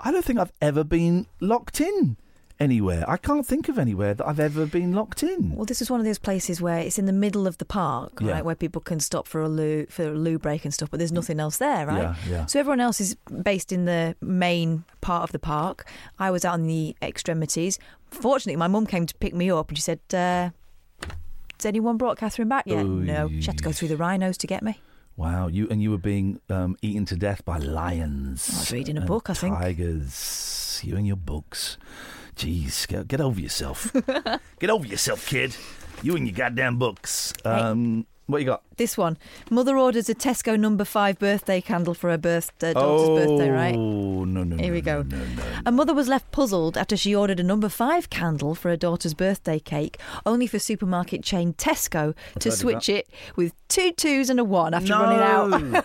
I 0.00 0.10
don't 0.10 0.24
think 0.24 0.38
I've 0.38 0.52
ever 0.60 0.82
been 0.82 1.26
locked 1.40 1.80
in 1.80 2.16
anywhere. 2.62 3.04
I 3.08 3.16
can't 3.16 3.46
think 3.46 3.68
of 3.68 3.78
anywhere 3.78 4.14
that 4.14 4.26
I've 4.26 4.40
ever 4.40 4.64
been 4.66 4.92
locked 4.92 5.22
in. 5.22 5.54
Well, 5.54 5.64
this 5.64 5.82
is 5.82 5.90
one 5.90 6.00
of 6.00 6.06
those 6.06 6.18
places 6.18 6.60
where 6.62 6.78
it's 6.78 6.98
in 6.98 7.06
the 7.06 7.12
middle 7.12 7.46
of 7.46 7.58
the 7.58 7.64
park, 7.64 8.12
Yeah. 8.20 8.32
right, 8.32 8.44
where 8.44 8.54
people 8.54 8.80
can 8.80 9.00
stop 9.00 9.26
for 9.26 9.40
a 9.42 9.48
loo 9.48 9.86
for 9.90 10.04
a 10.08 10.10
loo 10.12 10.38
break 10.38 10.64
and 10.64 10.72
stuff, 10.72 10.90
but 10.90 10.98
there's 10.98 11.12
nothing 11.12 11.40
else 11.40 11.56
there, 11.58 11.86
right? 11.86 12.02
Yeah, 12.02 12.14
yeah. 12.30 12.46
So 12.46 12.60
everyone 12.60 12.80
else 12.80 13.00
is 13.00 13.16
based 13.42 13.72
in 13.72 13.84
the 13.84 14.14
main 14.20 14.84
part 15.00 15.22
of 15.24 15.32
the 15.32 15.38
park. 15.38 15.86
I 16.18 16.30
was 16.30 16.44
out 16.44 16.58
in 16.58 16.66
the 16.66 16.96
extremities. 17.02 17.78
Fortunately, 18.10 18.56
my 18.56 18.68
mum 18.68 18.86
came 18.86 19.06
to 19.06 19.14
pick 19.16 19.34
me 19.34 19.50
up 19.50 19.68
and 19.68 19.76
she 19.78 19.82
said, 19.82 20.00
uh, 20.14 20.50
Has 21.58 21.66
anyone 21.66 21.96
brought 21.96 22.18
Catherine 22.18 22.48
back 22.48 22.64
yet? 22.66 22.84
No. 22.86 23.28
She 23.28 23.42
had 23.46 23.58
to 23.58 23.64
go 23.64 23.72
through 23.72 23.88
the 23.88 23.96
rhinos 23.96 24.36
to 24.38 24.46
get 24.46 24.62
me. 24.62 24.80
Wow, 25.16 25.48
you 25.48 25.68
and 25.70 25.82
you 25.82 25.90
were 25.90 25.98
being 25.98 26.40
um, 26.48 26.74
eaten 26.80 27.04
to 27.04 27.16
death 27.16 27.44
by 27.44 27.58
lions. 27.58 28.48
I 28.50 28.58
was 28.60 28.72
reading 28.72 28.96
a 28.96 29.02
book, 29.02 29.28
I 29.28 29.34
think. 29.34 29.54
Tigers. 29.58 30.80
You 30.82 30.96
and 30.96 31.06
your 31.06 31.16
books. 31.16 31.76
Jeez, 32.36 32.86
get, 32.88 33.08
get 33.08 33.20
over 33.20 33.40
yourself. 33.40 33.92
get 34.58 34.70
over 34.70 34.86
yourself, 34.86 35.26
kid. 35.26 35.56
You 36.02 36.16
and 36.16 36.26
your 36.26 36.34
goddamn 36.34 36.78
books. 36.78 37.32
Um, 37.44 38.06
what 38.26 38.38
you 38.38 38.46
got? 38.46 38.62
This 38.76 38.96
one. 38.96 39.18
Mother 39.50 39.76
orders 39.76 40.08
a 40.08 40.14
Tesco 40.14 40.58
number 40.58 40.84
five 40.84 41.18
birthday 41.18 41.60
candle 41.60 41.92
for 41.92 42.08
her 42.10 42.18
birth, 42.18 42.50
uh, 42.62 42.72
daughter's 42.72 43.26
birthday, 43.26 43.50
right? 43.50 43.74
Oh 43.74 44.24
no 44.24 44.42
no. 44.42 44.56
Here 44.56 44.68
no, 44.68 44.72
we 44.72 44.80
go. 44.80 45.02
No, 45.02 45.18
no. 45.18 45.42
A 45.66 45.72
mother 45.72 45.92
was 45.92 46.08
left 46.08 46.30
puzzled 46.30 46.78
after 46.78 46.96
she 46.96 47.14
ordered 47.14 47.40
a 47.40 47.42
number 47.42 47.68
five 47.68 48.10
candle 48.10 48.54
for 48.54 48.70
her 48.70 48.76
daughter's 48.76 49.12
birthday 49.12 49.58
cake, 49.58 49.98
only 50.24 50.46
for 50.46 50.58
supermarket 50.58 51.22
chain 51.22 51.52
Tesco 51.54 52.14
to 52.38 52.48
heard 52.48 52.52
of 52.52 52.52
switch 52.54 52.88
it 52.88 53.08
with 53.36 53.52
two 53.68 53.92
twos 53.92 54.30
and 54.30 54.40
a 54.40 54.44
one 54.44 54.72
after 54.72 54.92
running 54.92 55.18
out. 55.18 55.84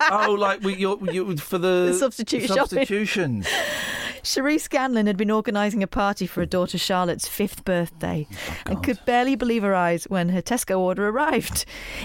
oh, 0.10 0.32
like 0.38 0.62
we, 0.62 0.76
you, 0.76 1.36
for 1.38 1.58
the, 1.58 1.86
The 1.86 1.94
substitute 1.94 2.48
substitutions. 2.48 3.48
Cherie 4.28 4.58
Scanlon 4.58 5.06
had 5.06 5.16
been 5.16 5.30
organising 5.30 5.82
a 5.82 5.86
party 5.86 6.26
for 6.26 6.40
her 6.40 6.46
daughter 6.46 6.76
Charlotte's 6.76 7.26
fifth 7.26 7.64
birthday 7.64 8.26
Oh, 8.30 8.72
and 8.72 8.84
could 8.84 8.98
barely 9.06 9.36
believe 9.36 9.62
her 9.62 9.74
eyes 9.74 10.04
when 10.04 10.28
her 10.28 10.42
Tesco 10.42 10.78
order 10.78 11.08
arrived. 11.08 11.64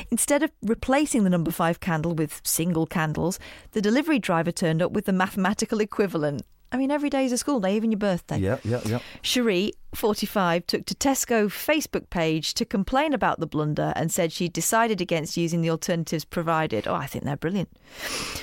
Instead 0.10 0.42
of 0.42 0.52
replacing 0.62 1.26
the 1.26 1.30
number 1.30 1.52
five 1.52 1.82
candle 1.82 2.16
with 2.16 2.40
single 2.46 2.86
candles, 2.86 3.40
the 3.74 3.82
delivery 3.82 4.20
driver 4.20 4.54
turned 4.54 4.82
up 4.82 4.94
with 4.94 5.04
the 5.04 5.12
mathematical 5.12 5.82
equivalent. 5.82 6.44
I 6.74 6.78
mean, 6.78 6.90
every 6.90 7.12
day 7.12 7.24
is 7.24 7.32
a 7.32 7.38
school 7.38 7.60
day, 7.60 7.76
even 7.76 7.92
your 7.92 8.00
birthday. 8.00 8.40
Yeah, 8.40 8.58
yeah, 8.64 8.82
yeah. 8.84 9.00
Cherie, 9.22 9.74
45, 9.94 10.66
took 10.66 10.86
to 10.88 10.96
Tesco 10.96 11.46
Facebook 11.46 12.10
page 12.10 12.56
to 12.56 12.66
complain 12.66 13.14
about 13.14 13.40
the 13.40 13.46
blunder 13.46 13.94
and 13.96 14.12
said 14.12 14.32
she 14.32 14.50
decided 14.50 15.00
against 15.00 15.38
using 15.38 15.62
the 15.62 15.70
alternatives 15.70 16.26
provided. 16.26 16.88
Oh, 16.88 16.96
I 16.96 17.06
think 17.06 17.26
they're 17.26 17.38
brilliant. 17.38 17.70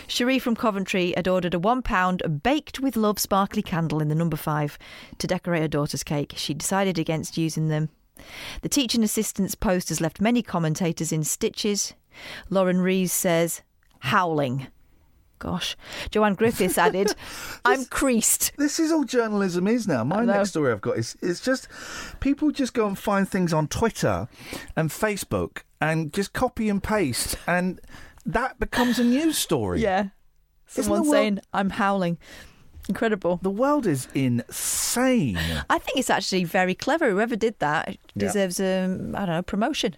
Cherie 0.06 0.38
from 0.38 0.54
Coventry 0.54 1.12
had 1.16 1.26
ordered 1.26 1.54
a 1.54 1.58
one 1.58 1.82
pound 1.82 2.22
baked 2.44 2.78
with 2.78 2.96
love 2.96 3.18
sparkly 3.18 3.62
candle 3.62 4.00
in 4.00 4.08
the 4.08 4.14
number 4.14 4.36
five 4.36 4.78
to 5.18 5.26
decorate 5.26 5.62
her 5.62 5.68
daughter's 5.68 6.04
cake. 6.04 6.34
She 6.36 6.54
decided 6.54 7.00
against 7.00 7.36
using 7.36 7.68
them. 7.68 7.88
The 8.62 8.68
teaching 8.68 9.02
assistant's 9.02 9.56
post 9.56 9.88
has 9.88 10.00
left 10.00 10.20
many 10.20 10.40
commentators 10.40 11.10
in 11.10 11.24
stitches. 11.24 11.94
Lauren 12.48 12.80
Rees 12.80 13.12
says, 13.12 13.62
howling. 13.98 14.68
Gosh. 15.40 15.74
Joanne 16.12 16.34
Griffiths 16.34 16.76
added, 16.78 17.14
I'm 17.64 17.86
creased. 17.86 18.52
This 18.58 18.78
is 18.78 18.92
all 18.92 19.04
journalism 19.04 19.66
is 19.66 19.88
now. 19.88 20.04
My 20.04 20.24
next 20.24 20.50
story 20.50 20.70
I've 20.70 20.82
got 20.82 20.98
is 20.98 21.16
it's 21.22 21.40
just 21.40 21.66
people 22.20 22.50
just 22.52 22.74
go 22.74 22.86
and 22.86 22.96
find 22.96 23.28
things 23.28 23.52
on 23.52 23.66
Twitter 23.66 24.28
and 24.76 24.90
Facebook 24.90 25.62
and 25.80 26.12
just 26.12 26.34
copy 26.34 26.68
and 26.68 26.82
paste, 26.82 27.36
and 27.46 27.80
that 28.26 28.60
becomes 28.60 28.98
a 28.98 29.04
news 29.04 29.38
story. 29.38 29.80
Yeah. 29.80 30.08
Someone 30.66 30.98
the 31.04 31.10
world- 31.10 31.14
saying, 31.14 31.40
I'm 31.54 31.70
howling. 31.70 32.18
Incredible. 32.88 33.38
The 33.42 33.50
world 33.50 33.86
is 33.86 34.08
insane. 34.14 35.38
I 35.70 35.78
think 35.78 35.98
it's 35.98 36.10
actually 36.10 36.44
very 36.44 36.74
clever. 36.74 37.08
Whoever 37.10 37.34
did 37.36 37.58
that 37.60 37.88
Yeah. 37.88 37.96
deserves, 38.26 38.60
um, 38.60 39.14
I 39.16 39.20
don't 39.20 39.36
know, 39.36 39.42
promotion. 39.42 39.96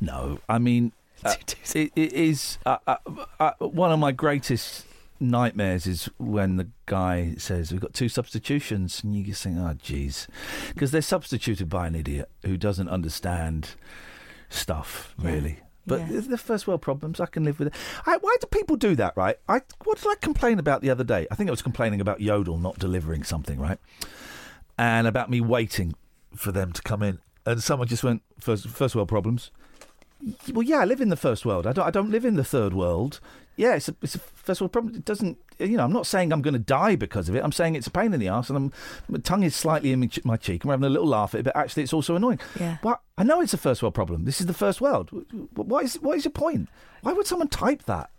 No, 0.00 0.40
I 0.48 0.58
mean, 0.58 0.92
uh, 1.24 1.34
it, 1.74 1.92
it 1.94 2.12
is 2.12 2.58
uh, 2.66 2.78
uh, 2.86 2.96
uh, 3.40 3.52
one 3.58 3.92
of 3.92 3.98
my 3.98 4.12
greatest 4.12 4.86
nightmares 5.20 5.86
is 5.86 6.10
when 6.18 6.56
the 6.56 6.68
guy 6.86 7.34
says 7.38 7.70
we've 7.70 7.80
got 7.80 7.94
two 7.94 8.08
substitutions, 8.08 9.02
and 9.04 9.14
you 9.14 9.22
just 9.24 9.42
think, 9.42 9.56
oh, 9.58 9.74
jeez, 9.82 10.26
because 10.74 10.90
they're 10.90 11.00
substituted 11.02 11.68
by 11.68 11.86
an 11.86 11.94
idiot 11.94 12.28
who 12.44 12.56
doesn't 12.56 12.88
understand 12.88 13.70
stuff 14.48 15.14
really. 15.18 15.60
But 15.86 16.00
Yeah. 16.00 16.20
the 16.20 16.38
first 16.38 16.68
world 16.68 16.80
problems, 16.82 17.18
I 17.18 17.26
can 17.26 17.42
live 17.44 17.58
with 17.58 17.68
it. 17.68 17.74
I, 18.06 18.16
why 18.18 18.36
do 18.40 18.46
people 18.46 18.76
do 18.76 18.94
that, 18.96 19.16
right? 19.16 19.36
I 19.48 19.62
what 19.84 19.98
did 19.98 20.08
I 20.08 20.14
complain 20.20 20.58
about 20.58 20.80
the 20.80 20.90
other 20.90 21.02
day? 21.04 21.26
I 21.30 21.34
think 21.34 21.48
I 21.48 21.52
was 21.52 21.62
complaining 21.62 22.00
about 22.00 22.20
Yodel 22.20 22.58
not 22.58 22.78
delivering 22.78 23.24
something, 23.24 23.58
right? 23.58 23.78
And 24.78 25.06
about 25.06 25.28
me 25.30 25.40
waiting 25.40 25.94
for 26.36 26.52
them 26.52 26.72
to 26.72 26.82
come 26.82 27.02
in, 27.02 27.18
and 27.44 27.62
someone 27.62 27.88
just 27.88 28.04
went 28.04 28.22
first 28.38 28.68
first 28.68 28.94
world 28.94 29.08
problems. 29.08 29.50
Well, 30.52 30.62
yeah, 30.62 30.78
I 30.78 30.84
live 30.84 31.00
in 31.00 31.08
the 31.08 31.16
first 31.16 31.44
world. 31.44 31.66
I 31.66 31.72
don't. 31.72 31.86
I 31.86 31.90
don't 31.90 32.10
live 32.10 32.24
in 32.24 32.36
the 32.36 32.44
third 32.44 32.74
world. 32.74 33.20
Yeah, 33.56 33.74
it's 33.74 33.88
a, 33.88 33.96
it's 34.02 34.14
a 34.14 34.18
first 34.18 34.60
world 34.60 34.72
problem. 34.72 34.94
It 34.94 35.04
doesn't. 35.04 35.36
You 35.58 35.76
know, 35.76 35.84
I'm 35.84 35.92
not 35.92 36.06
saying 36.06 36.32
I'm 36.32 36.42
going 36.42 36.54
to 36.54 36.60
die 36.60 36.96
because 36.96 37.28
of 37.28 37.36
it. 37.36 37.42
I'm 37.42 37.52
saying 37.52 37.74
it's 37.74 37.86
a 37.86 37.90
pain 37.90 38.12
in 38.12 38.20
the 38.20 38.28
ass, 38.28 38.48
and 38.48 38.56
I'm, 38.56 38.72
my 39.08 39.18
tongue 39.18 39.42
is 39.42 39.54
slightly 39.54 39.92
in 39.92 40.10
my, 40.24 40.36
cheek, 40.36 40.62
and 40.62 40.68
we're 40.68 40.74
having 40.74 40.86
a 40.86 40.90
little 40.90 41.08
laugh 41.08 41.34
at 41.34 41.40
it. 41.40 41.42
But 41.44 41.56
actually, 41.56 41.82
it's 41.82 41.92
also 41.92 42.16
annoying. 42.16 42.40
Yeah. 42.58 42.78
But 42.82 43.00
I 43.18 43.24
know 43.24 43.40
it's 43.40 43.54
a 43.54 43.58
first 43.58 43.82
world 43.82 43.94
problem. 43.94 44.24
This 44.24 44.40
is 44.40 44.46
the 44.46 44.54
first 44.54 44.80
world. 44.80 45.10
What 45.54 45.84
is 45.84 45.96
what 45.96 46.16
is 46.16 46.24
your 46.24 46.32
point? 46.32 46.68
Why 47.02 47.12
would 47.12 47.26
someone 47.26 47.48
type 47.48 47.84
that? 47.84 48.10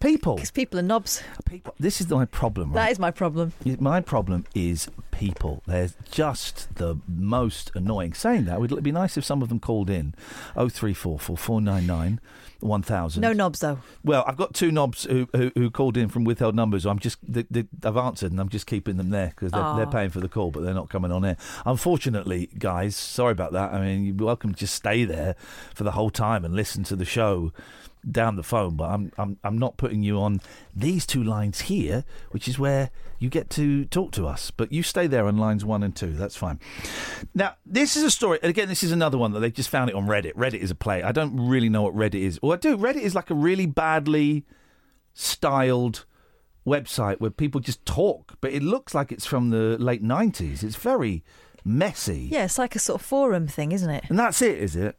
People. 0.00 0.36
Because 0.36 0.50
people 0.50 0.80
are 0.80 0.82
knobs. 0.82 1.22
People. 1.44 1.74
This 1.78 2.00
is 2.00 2.08
my 2.08 2.24
problem. 2.24 2.72
Right? 2.72 2.86
That 2.86 2.92
is 2.92 2.98
my 2.98 3.10
problem. 3.10 3.52
My 3.78 4.00
problem 4.00 4.46
is 4.54 4.88
people. 5.10 5.62
They're 5.66 5.90
just 6.10 6.74
the 6.76 6.98
most 7.06 7.70
annoying. 7.74 8.14
Saying 8.14 8.46
that, 8.46 8.60
would 8.60 8.72
it 8.72 8.82
be 8.82 8.92
nice 8.92 9.18
if 9.18 9.24
some 9.26 9.42
of 9.42 9.50
them 9.50 9.60
called 9.60 9.90
in? 9.90 10.14
Oh 10.56 10.70
three 10.70 10.94
four 10.94 11.18
four 11.18 11.36
four 11.36 11.60
nine 11.60 11.86
nine 11.86 12.18
one 12.60 12.82
thousand. 12.82 13.20
No 13.20 13.34
knobs, 13.34 13.58
though. 13.58 13.80
Well, 14.02 14.24
I've 14.26 14.38
got 14.38 14.54
two 14.54 14.72
knobs 14.72 15.04
who 15.04 15.28
who, 15.34 15.52
who 15.54 15.70
called 15.70 15.98
in 15.98 16.08
from 16.08 16.24
withheld 16.24 16.54
numbers. 16.54 16.86
I'm 16.86 16.98
just 16.98 17.18
they, 17.26 17.44
they, 17.50 17.66
I've 17.84 17.98
answered 17.98 18.32
and 18.32 18.40
I'm 18.40 18.48
just 18.48 18.66
keeping 18.66 18.96
them 18.96 19.10
there 19.10 19.28
because 19.28 19.52
they're, 19.52 19.74
they're 19.76 19.86
ah. 19.86 19.90
paying 19.90 20.08
for 20.08 20.20
the 20.20 20.28
call, 20.28 20.50
but 20.50 20.62
they're 20.62 20.72
not 20.72 20.88
coming 20.88 21.12
on 21.12 21.26
air. 21.26 21.36
Unfortunately, 21.66 22.48
guys, 22.58 22.96
sorry 22.96 23.32
about 23.32 23.52
that. 23.52 23.74
I 23.74 23.80
mean, 23.80 24.06
you're 24.06 24.26
welcome 24.26 24.54
to 24.54 24.58
just 24.58 24.74
stay 24.74 25.04
there 25.04 25.36
for 25.74 25.84
the 25.84 25.92
whole 25.92 26.10
time 26.10 26.42
and 26.42 26.54
listen 26.54 26.84
to 26.84 26.96
the 26.96 27.04
show 27.04 27.52
down 28.08 28.36
the 28.36 28.42
phone. 28.42 28.76
But 28.76 28.90
I'm 28.90 29.12
I'm 29.18 29.38
I'm 29.42 29.58
not 29.58 29.76
putting 29.76 30.02
you 30.02 30.18
on 30.18 30.40
these 30.74 31.06
two 31.06 31.22
lines 31.22 31.62
here, 31.62 32.04
which 32.30 32.46
is 32.48 32.58
where 32.58 32.90
you 33.18 33.28
get 33.28 33.50
to 33.50 33.84
talk 33.86 34.12
to 34.12 34.26
us. 34.26 34.50
But 34.50 34.72
you 34.72 34.82
stay 34.82 35.06
there 35.06 35.26
on 35.26 35.36
lines 35.36 35.64
one 35.64 35.82
and 35.82 35.94
two. 35.94 36.12
That's 36.12 36.36
fine. 36.36 36.60
Now, 37.34 37.56
this 37.66 37.96
is 37.96 38.02
a 38.02 38.10
story. 38.10 38.38
and 38.42 38.50
Again, 38.50 38.68
this 38.68 38.82
is 38.82 38.92
another 38.92 39.18
one 39.18 39.32
that 39.32 39.40
they 39.40 39.50
just 39.50 39.68
found 39.68 39.90
it 39.90 39.96
on 39.96 40.06
Reddit. 40.06 40.34
Reddit 40.34 40.60
is 40.60 40.70
a 40.70 40.74
play. 40.74 41.02
I 41.02 41.12
don't 41.12 41.36
really 41.48 41.68
know 41.68 41.82
what 41.82 41.94
Reddit 41.94 42.20
is. 42.20 42.40
Well, 42.42 42.52
I 42.52 42.56
do. 42.56 42.76
Reddit 42.76 43.02
is 43.02 43.14
like 43.14 43.30
a 43.30 43.34
really 43.34 43.66
badly 43.66 44.44
styled 45.14 46.04
website 46.66 47.20
where 47.20 47.30
people 47.30 47.60
just 47.60 47.84
talk, 47.84 48.36
but 48.40 48.52
it 48.52 48.62
looks 48.62 48.94
like 48.94 49.10
it's 49.12 49.26
from 49.26 49.50
the 49.50 49.76
late 49.78 50.02
90s. 50.02 50.62
It's 50.62 50.76
very 50.76 51.24
messy. 51.64 52.28
Yeah, 52.30 52.44
it's 52.44 52.58
like 52.58 52.76
a 52.76 52.78
sort 52.78 53.00
of 53.00 53.06
forum 53.06 53.46
thing, 53.46 53.72
isn't 53.72 53.90
it? 53.90 54.04
And 54.08 54.18
that's 54.18 54.42
it, 54.42 54.58
is 54.58 54.76
it? 54.76 54.96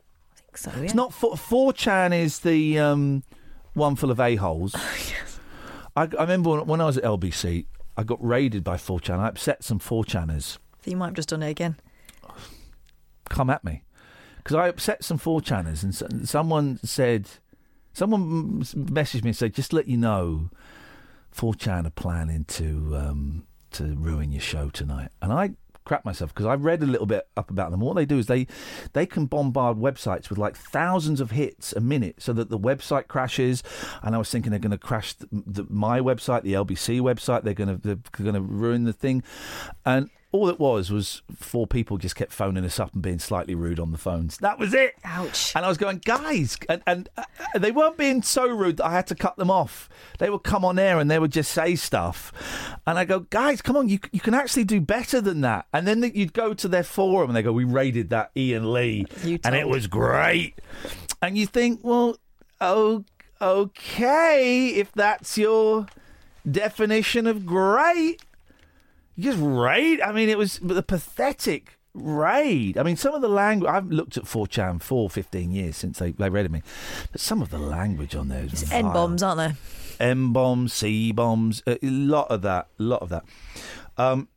Think 0.54 0.58
so, 0.58 0.72
yeah. 0.78 0.84
It's 0.86 0.94
not. 0.94 1.14
4, 1.14 1.34
4chan 1.36 2.18
is 2.20 2.40
the 2.40 2.80
um, 2.80 3.24
one 3.74 3.96
full 3.96 4.12
of 4.12 4.20
a-holes. 4.20 4.76
I, 5.96 6.04
I 6.04 6.06
remember 6.22 6.52
when, 6.52 6.66
when 6.68 6.82
I 6.82 6.86
was 6.86 6.98
at 6.98 7.04
LBC, 7.04 7.66
I 7.98 8.04
got 8.04 8.24
raided 8.26 8.64
by 8.64 8.76
4chan. 8.78 9.20
I 9.20 9.28
upset 9.28 9.64
some 9.64 9.80
4chaners. 9.80 10.58
So 10.84 10.92
you 10.92 10.98
might 10.98 11.08
have 11.08 11.14
just 11.16 11.30
done 11.30 11.44
it 11.44 11.50
again. 11.52 11.76
come 13.30 13.50
at 13.50 13.64
me 13.64 13.84
because 14.38 14.56
I 14.56 14.68
upset 14.68 15.04
some 15.04 15.18
four 15.18 15.40
channers 15.42 15.84
and 15.84 15.94
s- 15.94 16.30
someone 16.30 16.80
said, 16.84 17.30
someone 17.94 18.62
messaged 18.64 19.24
me 19.24 19.30
and 19.30 19.38
said, 19.38 19.54
just 19.54 19.72
let 19.74 19.88
you 19.88 19.98
know, 19.98 20.50
four 21.30 21.54
chan 21.54 21.86
are 21.86 21.92
planning 21.92 22.46
to 22.46 22.96
um, 22.98 23.46
to 23.72 23.96
ruin 23.96 24.32
your 24.32 24.42
show 24.42 24.70
tonight, 24.70 25.10
and 25.22 25.32
I 25.32 25.52
crap 25.84 26.06
myself 26.06 26.34
because 26.34 26.46
I 26.46 26.56
read 26.56 26.84
a 26.84 26.86
little 26.86 27.06
bit 27.06 27.28
up 27.36 27.50
about 27.50 27.72
them. 27.72 27.80
What 27.80 27.96
they 27.96 28.06
do 28.06 28.18
is 28.18 28.28
they 28.28 28.48
they 28.94 29.06
can 29.06 29.26
bombard 29.26 29.78
websites 29.78 30.30
with 30.30 30.38
like 30.38 30.56
thousands 30.56 31.22
of 31.22 31.32
hits 31.32 31.74
a 31.74 31.82
minute, 31.82 32.22
so 32.22 32.34
that 32.34 32.50
the 32.50 32.60
website 32.60 33.08
crashes. 33.08 33.64
And 34.02 34.16
I 34.16 34.18
was 34.18 34.30
thinking 34.30 34.52
they're 34.52 34.60
going 34.60 34.72
to 34.72 34.78
crash 34.78 35.14
the, 35.14 35.28
the, 35.32 35.66
my 35.70 36.00
website, 36.00 36.44
the 36.44 36.54
LBC 36.54 37.02
website. 37.02 37.44
They're 37.44 37.54
going 37.54 37.76
to 37.76 37.82
they're 37.82 38.24
going 38.24 38.36
to 38.36 38.42
ruin 38.42 38.84
the 38.84 38.94
thing, 38.94 39.24
and 39.86 40.10
all 40.32 40.50
it 40.50 40.60
was 40.60 40.92
was 40.92 41.22
four 41.36 41.68
people 41.68 41.98
just 41.98 42.16
kept 42.16 42.32
phoning 42.32 42.64
us 42.64 42.80
up 42.80 42.94
and 42.94 43.02
being 43.02 43.20
slightly 43.20 43.54
rude 43.54 43.80
on 43.80 43.92
the 43.92 43.98
phones. 43.98 44.38
That 44.38 44.58
was 44.58 44.74
it. 44.74 44.96
Ouch. 45.04 45.54
And 45.56 45.66
I 45.66 45.68
was 45.68 45.78
going, 45.78 46.02
guys, 46.06 46.58
and, 46.70 46.82
and 46.88 47.10
uh, 47.18 47.24
they 47.58 47.72
weren't 47.72 47.98
being 47.98 48.22
so 48.22 48.48
rude 48.48 48.78
that 48.78 48.86
I 48.86 48.92
had 48.92 49.08
to 49.08 49.16
cut 49.16 49.36
them 49.36 49.52
off. 49.52 49.90
They 50.20 50.30
would 50.30 50.44
come 50.44 50.64
on 50.64 50.80
air 50.80 51.00
and 51.00 51.12
they 51.12 51.20
would 51.20 51.32
just 51.32 51.52
say 51.52 51.76
stuff, 51.76 52.32
and 52.88 52.98
I 52.98 53.06
go, 53.06 53.22
guys, 53.22 53.62
come 53.62 53.76
on, 53.76 53.90
you 53.90 54.00
you 54.12 54.20
can 54.20 54.34
actually 54.34 54.64
do 54.64 54.80
better 54.80 55.20
than 55.22 55.42
that. 55.42 55.68
And 55.74 55.88
then 55.88 56.04
you'd 56.14 56.34
go 56.34 56.54
to 56.54 56.68
their 56.68 56.84
forum 56.84 57.30
and 57.30 57.36
they 57.36 57.44
go, 57.44 57.52
we 57.52 57.64
raided 57.66 58.10
that 58.12 58.32
Iain 58.38 58.72
Lee, 58.72 59.06
and 59.44 59.56
it 59.56 59.68
was 59.68 59.88
great. 59.88 60.60
And 61.22 61.38
you 61.38 61.46
think, 61.46 61.82
well, 61.84 62.18
oh, 62.60 63.04
okay, 63.42 64.70
if 64.70 64.92
that's 64.94 65.38
your 65.38 65.88
definition 66.50 67.28
of 67.28 67.46
great. 67.46 68.24
Just 69.22 69.40
raid. 69.42 70.02
I 70.02 70.12
mean, 70.12 70.30
it 70.30 70.38
was 70.38 70.60
the 70.62 70.84
pathetic 70.84 71.78
raid. 71.94 72.78
I 72.78 72.84
mean, 72.84 72.96
some 72.96 73.14
of 73.14 73.22
the 73.22 73.30
language. 73.30 73.70
I've 73.70 73.92
looked 73.92 74.18
at 74.18 74.24
4chan 74.24 74.82
for 74.82 75.10
15 75.10 75.52
years 75.52 75.78
since 75.78 76.00
they, 76.00 76.12
they 76.12 76.30
raided 76.30 76.52
me. 76.52 76.62
But 77.12 77.22
some 77.22 77.42
of 77.42 77.50
the 77.50 77.60
language 77.60 78.16
on 78.16 78.28
there 78.28 78.44
is 78.44 78.72
N 78.72 78.86
bombs, 78.86 79.24
aren't 79.24 79.38
there? 79.38 79.56
M 80.00 80.34
bombs, 80.34 80.74
C 80.74 81.12
bombs, 81.12 81.62
a 81.68 81.78
lot 81.82 82.28
of 82.32 82.42
that, 82.42 82.68
a 82.80 82.84
lot 82.84 83.02
of 83.02 83.10
that. 83.10 83.24
Um, 83.98 84.30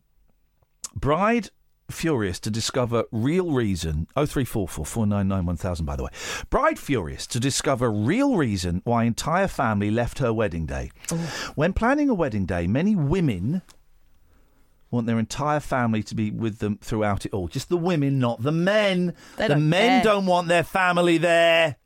bride 0.94 1.48
furious 1.90 2.40
to 2.40 2.50
discover 2.50 3.04
real 3.12 3.50
reason. 3.52 4.08
Oh 4.16 4.26
three 4.26 4.44
four 4.44 4.66
four 4.68 4.84
four 4.84 5.06
nine 5.06 5.28
nine 5.28 5.46
one 5.46 5.56
thousand. 5.56 5.86
By 5.86 5.96
the 5.96 6.04
way, 6.04 6.10
bride 6.50 6.78
furious 6.78 7.26
to 7.28 7.40
discover 7.40 7.90
real 7.90 8.36
reason 8.36 8.82
why 8.84 9.04
entire 9.04 9.48
family 9.48 9.90
left 9.90 10.18
her 10.18 10.32
wedding 10.32 10.66
day. 10.66 10.90
When 11.54 11.72
planning 11.72 12.08
a 12.08 12.14
wedding 12.14 12.46
day, 12.46 12.66
many 12.66 12.94
women 12.94 13.62
want 14.94 15.06
their 15.06 15.18
entire 15.18 15.60
family 15.60 16.02
to 16.04 16.14
be 16.14 16.30
with 16.30 16.58
them 16.58 16.78
throughout 16.80 17.26
it 17.26 17.34
all. 17.34 17.48
Just 17.48 17.68
the 17.68 17.76
women, 17.76 18.18
not 18.18 18.42
the 18.42 18.52
men. 18.52 19.14
They 19.36 19.48
the 19.48 19.54
don't 19.54 19.68
men 19.68 20.02
care. 20.02 20.12
don't 20.12 20.26
want 20.26 20.48
their 20.48 20.64
family 20.64 21.18
there. 21.18 21.76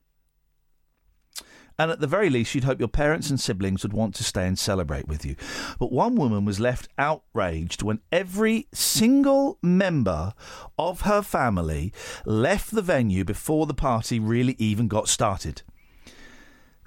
And 1.80 1.92
at 1.92 2.00
the 2.00 2.08
very 2.08 2.28
least, 2.28 2.56
you'd 2.56 2.64
hope 2.64 2.80
your 2.80 2.88
parents 2.88 3.30
and 3.30 3.38
siblings 3.38 3.84
would 3.84 3.92
want 3.92 4.16
to 4.16 4.24
stay 4.24 4.48
and 4.48 4.58
celebrate 4.58 5.06
with 5.06 5.24
you. 5.24 5.36
But 5.78 5.92
one 5.92 6.16
woman 6.16 6.44
was 6.44 6.58
left 6.58 6.88
outraged 6.98 7.84
when 7.84 8.00
every 8.10 8.66
single 8.74 9.58
member 9.62 10.34
of 10.76 11.02
her 11.02 11.22
family 11.22 11.92
left 12.26 12.72
the 12.72 12.82
venue 12.82 13.24
before 13.24 13.66
the 13.66 13.74
party 13.74 14.18
really 14.18 14.56
even 14.58 14.88
got 14.88 15.08
started. 15.08 15.62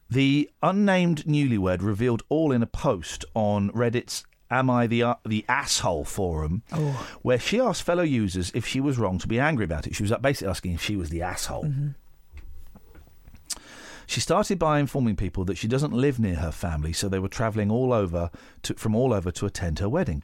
The 0.09 0.49
unnamed 0.61 1.23
newlywed 1.23 1.81
revealed 1.81 2.23
all 2.27 2.51
in 2.51 2.61
a 2.61 2.67
post 2.67 3.23
on 3.33 3.71
Reddit's 3.71 4.25
Am 4.51 4.69
I 4.69 4.85
the 4.85 5.01
uh, 5.03 5.15
the 5.25 5.45
asshole 5.47 6.03
forum, 6.03 6.61
where 7.21 7.39
she 7.39 7.59
asked 7.59 7.83
fellow 7.83 8.03
users 8.03 8.51
if 8.53 8.67
she 8.67 8.81
was 8.81 8.97
wrong 8.97 9.17
to 9.19 9.27
be 9.27 9.39
angry 9.39 9.65
about 9.65 9.87
it. 9.87 9.95
She 9.95 10.03
was 10.03 10.11
basically 10.21 10.49
asking 10.49 10.73
if 10.73 10.83
she 10.83 10.97
was 10.97 11.09
the 11.09 11.21
asshole. 11.21 11.63
She 14.11 14.19
started 14.19 14.59
by 14.59 14.79
informing 14.79 15.15
people 15.15 15.45
that 15.45 15.57
she 15.57 15.69
doesn't 15.69 15.93
live 15.93 16.19
near 16.19 16.35
her 16.35 16.51
family, 16.51 16.91
so 16.91 17.07
they 17.07 17.17
were 17.17 17.29
travelling 17.29 17.71
all 17.71 17.93
over 17.93 18.29
to, 18.63 18.73
from 18.73 18.93
all 18.93 19.13
over 19.13 19.31
to 19.31 19.45
attend 19.45 19.79
her 19.79 19.87
wedding. 19.87 20.21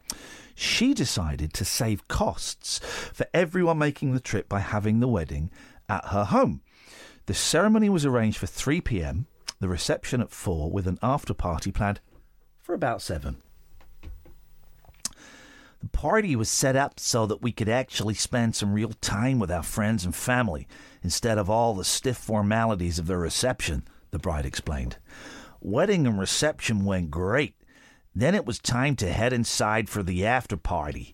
She 0.56 0.94
decided 0.94 1.54
to 1.54 1.63
save 1.63 2.06
costs 2.10 2.80
for 3.13 3.26
everyone 3.34 3.78
making 3.78 4.13
the 4.13 4.20
trip 4.20 4.50
by 4.50 4.60
having 4.60 5.00
the 5.00 5.08
wedding 5.08 5.52
at 5.88 6.08
her 6.08 6.26
home. 6.26 6.60
The 7.28 7.34
ceremony 7.34 7.88
was 7.88 8.06
arranged 8.06 8.40
for 8.40 8.48
3 8.48 8.82
p.m., 8.82 9.28
the 9.62 9.70
reception 9.70 10.20
at 10.20 10.32
4, 10.32 10.70
with 10.70 10.86
an 10.86 11.00
after 11.02 11.34
party 11.34 11.72
planned 11.72 12.02
for 12.62 12.74
about 12.76 13.02
7. 13.02 13.38
The 15.80 15.90
party 15.90 16.36
was 16.36 16.50
set 16.50 16.76
up 16.76 17.00
so 17.00 17.26
that 17.28 17.42
we 17.42 17.52
could 17.52 17.70
actually 17.70 18.16
spend 18.16 18.56
some 18.56 18.74
real 18.74 18.94
time 19.02 19.40
with 19.40 19.52
our 19.52 19.63
friends 19.63 20.06
and 20.06 20.16
family 20.16 20.68
instead 21.04 21.38
of 21.38 21.50
all 21.50 21.74
the 21.74 21.84
stiff 21.84 22.18
formalities 22.18 22.98
of 22.98 23.08
the 23.08 23.18
reception, 23.18 23.84
the 24.12 24.20
bride 24.20 24.46
explained. 24.46 24.98
Wedding 25.62 26.08
and 26.08 26.20
reception 26.20 26.86
went 26.86 27.12
great. 27.12 27.56
Then 28.16 28.34
it 28.34 28.46
was 28.46 28.58
time 28.58 28.96
to 28.98 29.12
head 29.12 29.34
inside 29.34 29.90
for 29.90 30.02
the 30.02 30.26
after 30.26 30.58
party. 30.58 31.13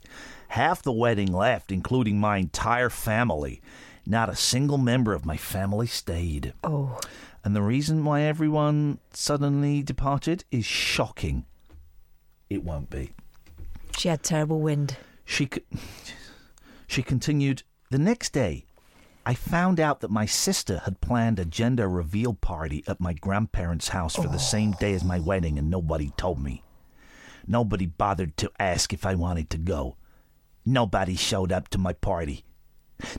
Half 0.49 0.83
the 0.83 0.93
wedding 0.93 1.33
left, 1.33 1.71
including 1.71 2.19
my 2.19 2.37
entire 2.37 2.89
family. 2.89 3.61
Not 4.05 4.29
a 4.29 4.35
single 4.35 4.77
member 4.77 5.13
of 5.13 5.25
my 5.25 5.35
family 5.35 5.87
stayed. 5.87 6.53
Oh. 6.63 6.99
And 7.43 7.55
the 7.55 7.61
reason 7.61 8.05
why 8.05 8.21
everyone 8.21 8.99
suddenly 9.11 9.83
departed 9.83 10.45
is 10.51 10.65
shocking. 10.65 11.45
It 12.49 12.63
won't 12.63 12.89
be. 12.89 13.13
She 13.97 14.09
had 14.09 14.23
terrible 14.23 14.59
wind. 14.59 14.97
She 15.25 15.49
she 16.87 17.03
continued. 17.03 17.63
The 17.89 17.97
next 17.99 18.33
day, 18.33 18.65
I 19.25 19.33
found 19.33 19.79
out 19.79 20.01
that 20.01 20.11
my 20.11 20.25
sister 20.25 20.79
had 20.79 20.99
planned 20.99 21.39
a 21.39 21.45
gender 21.45 21.87
reveal 21.87 22.33
party 22.33 22.83
at 22.87 22.99
my 22.99 23.13
grandparents' 23.13 23.89
house 23.89 24.15
for 24.15 24.27
the 24.27 24.35
oh. 24.35 24.37
same 24.37 24.71
day 24.73 24.93
as 24.93 25.03
my 25.03 25.19
wedding, 25.19 25.57
and 25.57 25.69
nobody 25.69 26.11
told 26.17 26.41
me. 26.41 26.63
Nobody 27.47 27.85
bothered 27.85 28.35
to 28.37 28.51
ask 28.59 28.93
if 28.93 29.05
I 29.05 29.15
wanted 29.15 29.49
to 29.51 29.57
go. 29.57 29.97
Nobody 30.65 31.15
showed 31.15 31.51
up 31.51 31.69
to 31.69 31.77
my 31.77 31.93
party. 31.93 32.43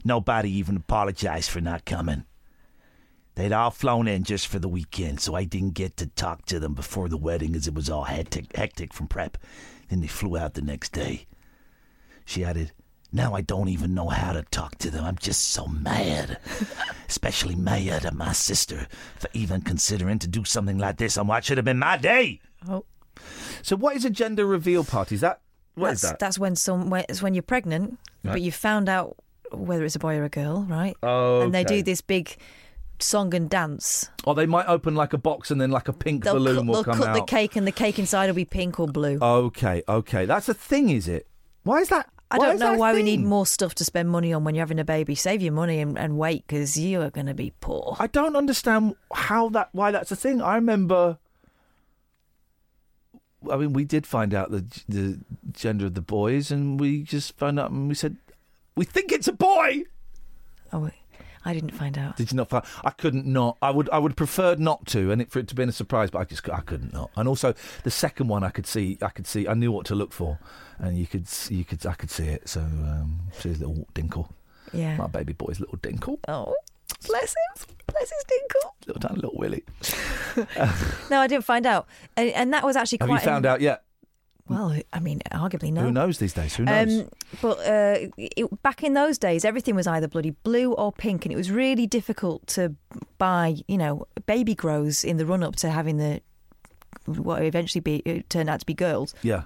Nobody 0.05 0.51
even 0.51 0.77
apologized 0.77 1.51
for 1.51 1.61
not 1.61 1.85
coming. 1.85 2.25
They'd 3.35 3.53
all 3.53 3.71
flown 3.71 4.07
in 4.07 4.23
just 4.25 4.47
for 4.47 4.59
the 4.59 4.69
weekend, 4.69 5.21
so 5.21 5.35
I 5.35 5.45
didn't 5.45 5.75
get 5.75 5.97
to 5.99 6.07
talk 6.07 6.47
to 6.47 6.61
them 6.61 6.75
before 6.75 7.09
the 7.09 7.17
wedding 7.17 7.57
as 7.57 7.67
it 7.67 7.75
was 7.75 7.91
all 7.91 8.05
hectic, 8.05 8.57
hectic 8.57 8.95
from 8.95 9.09
prep. 9.09 9.37
Then 9.89 10.01
they 10.01 10.07
flew 10.07 10.37
out 10.37 10.55
the 10.55 10.63
next 10.63 10.93
day. 10.93 11.27
She 12.25 12.45
added, 12.45 12.73
Now 13.13 13.35
I 13.35 13.41
don't 13.43 13.69
even 13.69 13.95
know 13.95 14.09
how 14.09 14.33
to 14.33 14.43
talk 14.51 14.79
to 14.79 14.91
them. 14.91 15.05
I'm 15.05 15.19
just 15.19 15.49
so 15.49 15.67
mad. 15.67 16.39
Especially 17.09 17.55
mad 17.55 18.05
at 18.05 18.15
my 18.15 18.33
sister 18.33 18.87
for 19.17 19.29
even 19.35 19.61
considering 19.61 20.19
to 20.21 20.29
do 20.29 20.45
something 20.45 20.79
like 20.79 20.97
this 20.97 21.19
on 21.19 21.27
what 21.27 21.45
should 21.45 21.59
have 21.59 21.65
been 21.65 21.79
my 21.79 21.97
day. 21.97 22.41
Oh. 22.69 22.85
So, 23.63 23.77
what 23.77 23.97
is 23.97 24.05
a 24.05 24.11
gender 24.11 24.45
reveal 24.47 24.85
party? 24.85 25.15
Is 25.15 25.21
that. 25.21 25.41
what 25.75 25.93
is 25.93 26.01
that's, 26.03 26.13
that? 26.13 26.19
That's 26.19 26.39
when 26.39 26.57
some 26.57 26.91
when, 26.91 27.05
it's 27.09 27.23
when 27.23 27.35
you're 27.35 27.43
pregnant, 27.43 27.99
Right. 28.25 28.33
but 28.33 28.41
you 28.43 28.51
found 28.51 28.89
out 28.89 29.17
whether 29.53 29.85
it's 29.85 29.95
a 29.95 30.01
boy 30.01 30.17
or 30.17 30.25
a 30.25 30.29
girl, 30.29 30.67
right? 30.69 30.97
Oh, 31.03 31.43
And 31.43 31.55
they 31.55 31.63
do 31.63 31.83
this 31.83 32.01
big 32.01 32.37
song 33.01 33.35
and 33.35 33.49
dance. 33.51 34.09
Or 34.25 34.35
they 34.35 34.47
might 34.47 34.67
open 34.67 34.95
like 34.95 35.13
a 35.13 35.19
box 35.19 35.51
and 35.51 35.61
then 35.61 35.71
like 35.71 35.89
a 35.89 35.93
pink 35.93 36.25
They'll 36.25 36.35
balloon 36.35 36.57
cut, 36.57 36.67
will 36.67 36.75
they'll 36.75 36.85
come 36.85 36.99
cut 36.99 37.09
out. 37.09 37.15
the 37.15 37.23
cake, 37.23 37.57
and 37.57 37.67
the 37.67 37.73
cake 37.73 37.99
inside 37.99 38.27
will 38.27 38.35
be 38.35 38.45
pink 38.45 38.79
or 38.81 38.87
blue. 38.87 39.19
Okay, 39.21 39.83
okay. 39.89 40.25
That's 40.27 40.49
a 40.49 40.55
thing, 40.55 40.91
is 40.91 41.09
it? 41.09 41.27
Why 41.65 41.79
is 41.79 41.89
that? 41.89 42.09
I 42.31 42.39
why 42.39 42.47
don't 42.47 42.59
know 42.59 42.75
why 42.75 42.95
we 42.95 43.03
need 43.03 43.21
more 43.21 43.47
stuff 43.47 43.75
to 43.77 43.85
spend 43.85 44.09
money 44.09 44.33
on 44.33 44.45
when 44.45 44.55
you're 44.55 44.63
having 44.63 44.81
a 44.81 44.85
baby. 44.85 45.15
Save 45.15 45.41
your 45.43 45.53
money 45.53 45.79
and, 45.81 45.97
and 45.99 46.19
wait 46.19 46.47
because 46.47 46.77
you 46.77 47.01
are 47.03 47.11
going 47.11 47.27
to 47.27 47.35
be 47.35 47.53
poor. 47.61 47.97
I 48.01 48.07
don't 48.07 48.35
understand 48.35 48.97
how 49.13 49.51
that 49.51 49.69
why 49.73 49.91
that's 49.93 50.11
a 50.11 50.17
thing. 50.17 50.41
I 50.43 50.55
remember. 50.57 51.19
I 53.51 53.57
mean, 53.57 53.73
we 53.75 53.85
did 53.85 54.07
find 54.07 54.33
out 54.35 54.51
the 54.51 54.65
the 54.89 55.21
gender 55.53 55.87
of 55.87 55.95
the 55.95 56.01
boys, 56.01 56.51
and 56.51 56.81
we 56.81 57.03
just 57.03 57.37
found 57.37 57.61
out, 57.61 57.71
and 57.71 57.89
we 57.89 57.95
said, 57.95 58.17
"We 58.75 58.85
think 58.85 59.13
it's 59.13 59.29
a 59.29 59.33
boy." 59.33 59.83
Oh, 60.73 60.81
wait. 60.81 60.95
I 61.45 61.53
didn't 61.55 61.71
find 61.73 61.99
out. 61.99 62.17
Did 62.17 62.31
you 62.33 62.37
not 62.37 62.49
find? 62.49 62.65
I 62.85 62.91
couldn't 62.91 63.27
not. 63.27 63.59
I 63.61 63.71
would. 63.71 63.89
I 63.91 63.99
would 63.99 64.17
preferred 64.17 64.59
not 64.61 64.87
to, 64.87 65.11
and 65.11 65.21
it, 65.23 65.31
for 65.31 65.39
it 65.39 65.49
to 65.49 65.55
be 65.55 65.63
a 65.63 65.73
surprise. 65.73 66.11
But 66.11 66.21
I 66.21 66.25
just. 66.25 66.49
I 66.49 66.61
couldn't 66.61 66.93
not. 66.93 67.11
And 67.17 67.29
also 67.29 67.55
the 67.83 67.91
second 67.91 68.29
one, 68.29 68.43
I 68.45 68.51
could 68.51 68.67
see. 68.67 68.99
I 69.03 69.09
could 69.11 69.27
see. 69.27 69.47
I 69.47 69.55
knew 69.55 69.71
what 69.73 69.87
to 69.87 69.95
look 69.95 70.13
for, 70.13 70.39
and 70.79 70.97
you 70.99 71.07
could. 71.07 71.27
You 71.51 71.65
could. 71.65 71.85
I 71.87 71.95
could 71.95 72.11
see 72.11 72.27
it. 72.27 72.49
So 72.49 72.61
um, 72.61 73.21
see 73.33 73.51
his 73.51 73.61
little 73.61 73.87
dinkle. 73.95 74.31
Yeah. 74.73 74.97
My 74.97 75.07
baby 75.07 75.33
boy's 75.35 75.61
little 75.61 75.79
dinkle. 75.79 76.19
Oh, 76.29 76.55
bless 77.07 77.31
him. 77.31 77.77
Bless 77.87 78.11
his 78.11 78.25
dinkle. 78.25 78.71
Little 78.87 79.01
tiny 79.01 79.21
little 79.21 79.39
Willie. 79.39 79.65
No, 81.11 81.21
I 81.21 81.27
didn't 81.29 81.45
find 81.45 81.65
out. 81.67 81.87
And, 82.17 82.31
and 82.31 82.53
that 82.53 82.65
was 82.65 82.75
actually 82.75 82.99
Have 83.01 83.09
you 83.09 83.15
quite. 83.17 83.25
found 83.25 83.47
out 83.47 83.61
yet? 83.61 83.85
Well, 84.47 84.77
I 84.93 85.01
mean, 85.01 85.21
arguably 85.33 85.73
no. 85.73 85.83
Who 85.83 85.91
knows 85.91 86.19
these 86.19 86.35
days? 86.35 86.55
Who 86.57 86.65
knows? 86.65 87.01
Um, 87.01 87.09
but 87.41 87.59
uh, 87.61 88.09
it, 88.19 88.63
back 88.63 88.83
in 88.83 88.93
those 88.93 89.17
days, 89.17 89.43
everything 89.45 89.75
was 89.75 89.87
either 89.87 90.07
bloody 90.07 90.31
blue 90.31 90.73
or 90.75 90.93
pink, 90.93 91.25
and 91.25 91.33
it 91.33 91.37
was 91.37 91.51
really 91.51 91.87
difficult 91.87 92.47
to 92.49 92.75
buy, 93.17 93.57
you 93.69 93.79
know, 93.79 94.07
baby 94.27 94.55
grows 94.55 95.03
in 95.03 95.17
the 95.17 95.25
run 95.25 95.43
up 95.43 95.57
to 95.57 95.71
having 95.71 95.97
the 95.97 96.21
what 97.07 97.43
eventually 97.43 97.81
be 97.81 97.97
it 98.05 98.29
turned 98.31 98.49
out 98.51 98.61
to 98.61 98.67
be 98.67 98.75
girls, 98.75 99.15
yeah. 99.23 99.43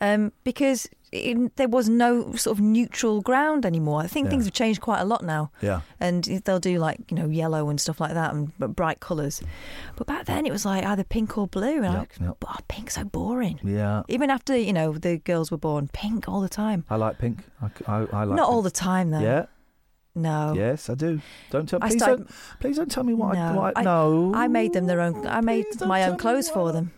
Um, 0.00 0.32
because 0.44 0.88
it, 1.12 1.56
there 1.56 1.68
was 1.68 1.88
no 1.88 2.32
sort 2.36 2.56
of 2.56 2.60
neutral 2.62 3.20
ground 3.20 3.66
anymore. 3.66 4.00
I 4.00 4.06
think 4.06 4.26
Yeah. 4.26 4.30
things 4.30 4.44
have 4.44 4.54
changed 4.54 4.80
quite 4.80 5.00
a 5.00 5.04
lot 5.04 5.24
now. 5.24 5.50
Yeah. 5.60 5.80
And 5.98 6.22
they'll 6.44 6.60
do 6.60 6.78
like 6.78 6.98
you 7.10 7.16
know 7.16 7.26
yellow 7.28 7.68
and 7.68 7.80
stuff 7.80 8.00
like 8.00 8.14
that 8.14 8.32
and 8.32 8.52
but 8.60 8.76
bright 8.76 9.00
colours. 9.00 9.42
But 9.96 10.06
back 10.06 10.26
then 10.26 10.46
it 10.46 10.52
was 10.52 10.64
like 10.64 10.84
either 10.84 11.02
pink 11.02 11.36
or 11.36 11.48
blue. 11.48 11.78
And 11.82 11.86
I, 11.86 11.94
Yep, 12.00 12.08
yep. 12.20 12.36
oh, 12.46 12.56
pink's 12.68 12.94
so 12.94 13.04
boring. 13.04 13.58
Yeah. 13.64 14.02
Even 14.08 14.30
after 14.30 14.56
you 14.56 14.72
know 14.72 14.92
the 14.92 15.18
girls 15.18 15.50
were 15.50 15.58
born, 15.58 15.88
pink 15.92 16.28
all 16.28 16.40
the 16.40 16.48
time. 16.48 16.84
I 16.88 16.94
like 16.96 17.18
pink. 17.18 17.38
I 17.88 17.98
like 18.00 18.28
Not 18.28 18.48
all 18.48 18.62
the 18.62 18.70
time 18.70 19.10
though. 19.10 19.20
Yeah. 19.20 19.46
No. 20.14 20.54
Yes, 20.56 20.90
I 20.90 20.94
do. 20.94 21.20
Don't 21.50 21.68
tell. 21.68 21.78
I 21.82 21.88
Please 21.88 21.98
started- 22.02 22.18
don't. 22.26 22.30
Please 22.60 22.76
don't 22.76 22.90
tell 22.90 23.04
me 23.04 23.14
what. 23.14 23.36
I, 23.36 23.52
No. 23.52 23.60
what 23.60 23.76
I, 23.76 23.80
I- 23.80 23.84
no. 23.84 24.32
I 24.34 24.48
made 24.48 24.72
them 24.72 24.86
their 24.86 25.00
own. 25.00 25.26
I 25.26 25.40
made 25.40 25.66
my 25.86 26.04
own 26.04 26.16
clothes 26.18 26.48
for 26.50 26.72
them. 26.72 26.92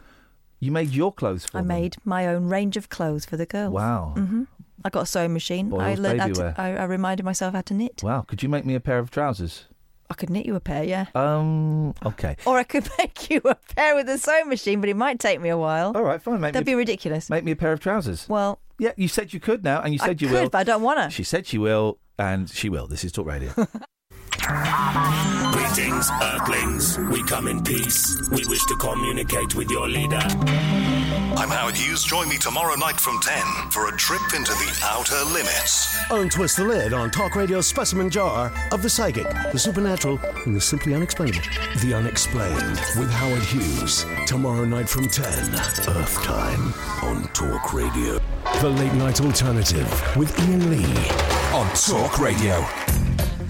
You 0.63 0.71
made 0.71 0.91
your 0.91 1.13
clothes 1.13 1.45
for 1.45 1.57
me? 1.57 1.59
I 1.59 1.63
them. 1.63 1.69
made 1.83 1.97
my 2.05 2.27
own 2.29 2.49
range 2.49 2.77
of 2.77 2.89
clothes 2.89 3.25
for 3.25 3.37
the 3.37 3.47
girls. 3.47 3.73
Wow. 3.73 4.13
hmm 4.17 4.45
I 4.85 4.91
got 4.91 5.03
a 5.03 5.07
sewing 5.07 5.33
machine. 5.33 5.67
I 5.75 5.95
Boys' 5.95 5.99
learned 5.99 6.21
how 6.21 6.29
to. 6.29 6.55
I, 6.57 6.77
I 6.77 6.85
reminded 6.85 7.25
myself 7.25 7.53
how 7.55 7.63
to 7.63 7.75
knit. 7.75 8.01
Wow. 8.03 8.23
Could 8.23 8.45
you 8.45 8.49
make 8.49 8.65
me 8.65 8.77
a 8.77 8.81
pair 8.81 8.99
of 9.01 9.11
trousers? 9.11 9.65
I 10.09 10.15
could 10.15 10.31
knit 10.31 10.47
you 10.47 10.55
a 10.55 10.61
pair, 10.61 10.85
yeah. 10.85 11.07
Um. 11.17 11.95
Okay. 12.07 12.37
Or 12.47 12.59
I 12.59 12.63
could 12.63 12.89
make 12.99 13.29
you 13.29 13.41
a 13.45 13.57
pair 13.75 13.97
with 13.97 14.09
a 14.09 14.19
sewing 14.19 14.49
machine, 14.49 14.81
but 14.81 14.89
it 14.89 14.97
might 14.97 15.19
take 15.19 15.41
me 15.41 15.49
a 15.49 15.59
while. 15.59 15.93
All 15.97 16.05
right. 16.05 16.23
Fine. 16.23 16.41
Make 16.41 16.53
That'd 16.53 16.67
me, 16.67 16.73
be 16.75 16.77
ridiculous. 16.77 17.29
make 17.29 17.43
me 17.43 17.51
a 17.53 17.57
pair 17.57 17.73
of 17.73 17.81
trousers. 17.81 18.29
Well, 18.29 18.61
Yeah. 18.79 18.93
You 18.97 19.09
said 19.09 19.33
you 19.33 19.41
could 19.41 19.65
now, 19.65 19.83
and 19.83 19.93
you 19.95 19.99
I 20.01 20.07
said 20.07 20.23
you 20.23 20.29
could, 20.29 20.43
will. 20.43 20.51
but 20.51 20.59
I 20.59 20.65
don't 20.65 20.83
want 20.83 21.01
to. 21.01 21.11
She 21.11 21.25
said 21.25 21.45
she 21.47 21.59
will, 21.59 21.99
and 22.19 22.49
she 22.49 22.69
will. 22.69 22.87
This 22.87 23.03
is 23.05 23.11
Talk 23.11 23.27
Radio. 23.27 23.53
Greetings, 25.75 26.11
Earthlings. 26.23 26.99
We 26.99 27.23
come 27.23 27.49
in 27.49 27.65
peace. 27.65 28.21
We 28.29 28.45
wish 28.45 28.63
to 28.67 28.77
communicate 28.77 29.55
with 29.55 29.71
your 29.71 29.89
leader. 29.89 30.21
I'm 30.21 31.49
Howard 31.49 31.77
Hughes. 31.77 32.05
Join 32.05 32.29
me 32.29 32.37
tomorrow 32.37 32.75
night 32.75 33.01
from 33.01 33.19
10 33.23 33.71
for 33.71 33.89
a 33.89 33.97
trip 33.97 34.21
into 34.37 34.53
the 34.53 34.81
outer 34.85 35.25
limits. 35.33 35.97
Untwist 36.11 36.59
the 36.59 36.65
lid 36.65 36.93
on 36.93 37.11
Talk 37.11 37.37
Radio's 37.37 37.67
specimen 37.67 38.11
jar 38.11 38.53
of 38.71 38.83
the 38.83 38.91
psychic, 38.91 39.27
the 39.51 39.59
supernatural, 39.59 40.21
and 40.45 40.55
the 40.55 40.61
simply 40.61 40.93
unexplainable. 40.93 41.41
The 41.81 41.95
Unexplained 41.95 42.79
with 42.99 43.11
Howard 43.11 43.43
Hughes. 43.43 44.05
Tomorrow 44.27 44.67
night 44.67 44.91
from 44.91 45.09
10, 45.09 45.25
Earth 45.25 46.23
time 46.23 46.75
on 47.03 47.25
Talk 47.29 47.73
Radio. 47.73 48.19
The 48.61 48.69
Late 48.69 48.93
Night 48.93 49.23
Alternative 49.23 50.17
with 50.19 50.39
Iain 50.39 50.71
Lee 50.71 51.09
on 51.55 51.67
Talk 51.75 52.19
Radio. 52.19 52.63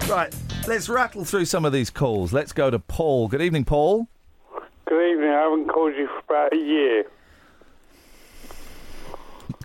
Right, 0.07 0.33
let's 0.67 0.89
rattle 0.89 1.25
through 1.25 1.45
some 1.45 1.65
of 1.65 1.73
these 1.73 1.89
calls. 1.89 2.33
Let's 2.33 2.51
go 2.53 2.69
to 2.69 2.79
Paul. 2.79 3.27
Good 3.27 3.41
evening, 3.41 3.65
Paul. 3.65 4.07
Good 4.85 5.11
evening. 5.11 5.29
I 5.29 5.41
haven't 5.43 5.69
called 5.69 5.93
you 5.95 6.07
for 6.07 6.19
about 6.33 6.53
a 6.53 6.57
year. 6.57 7.05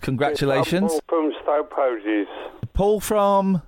Congratulations. 0.01 0.91
Paul 1.07 1.31
from 1.31 1.33
Stoke 1.43 1.71
Poges. 1.71 2.25
Paul 2.73 2.99
from. 2.99 3.61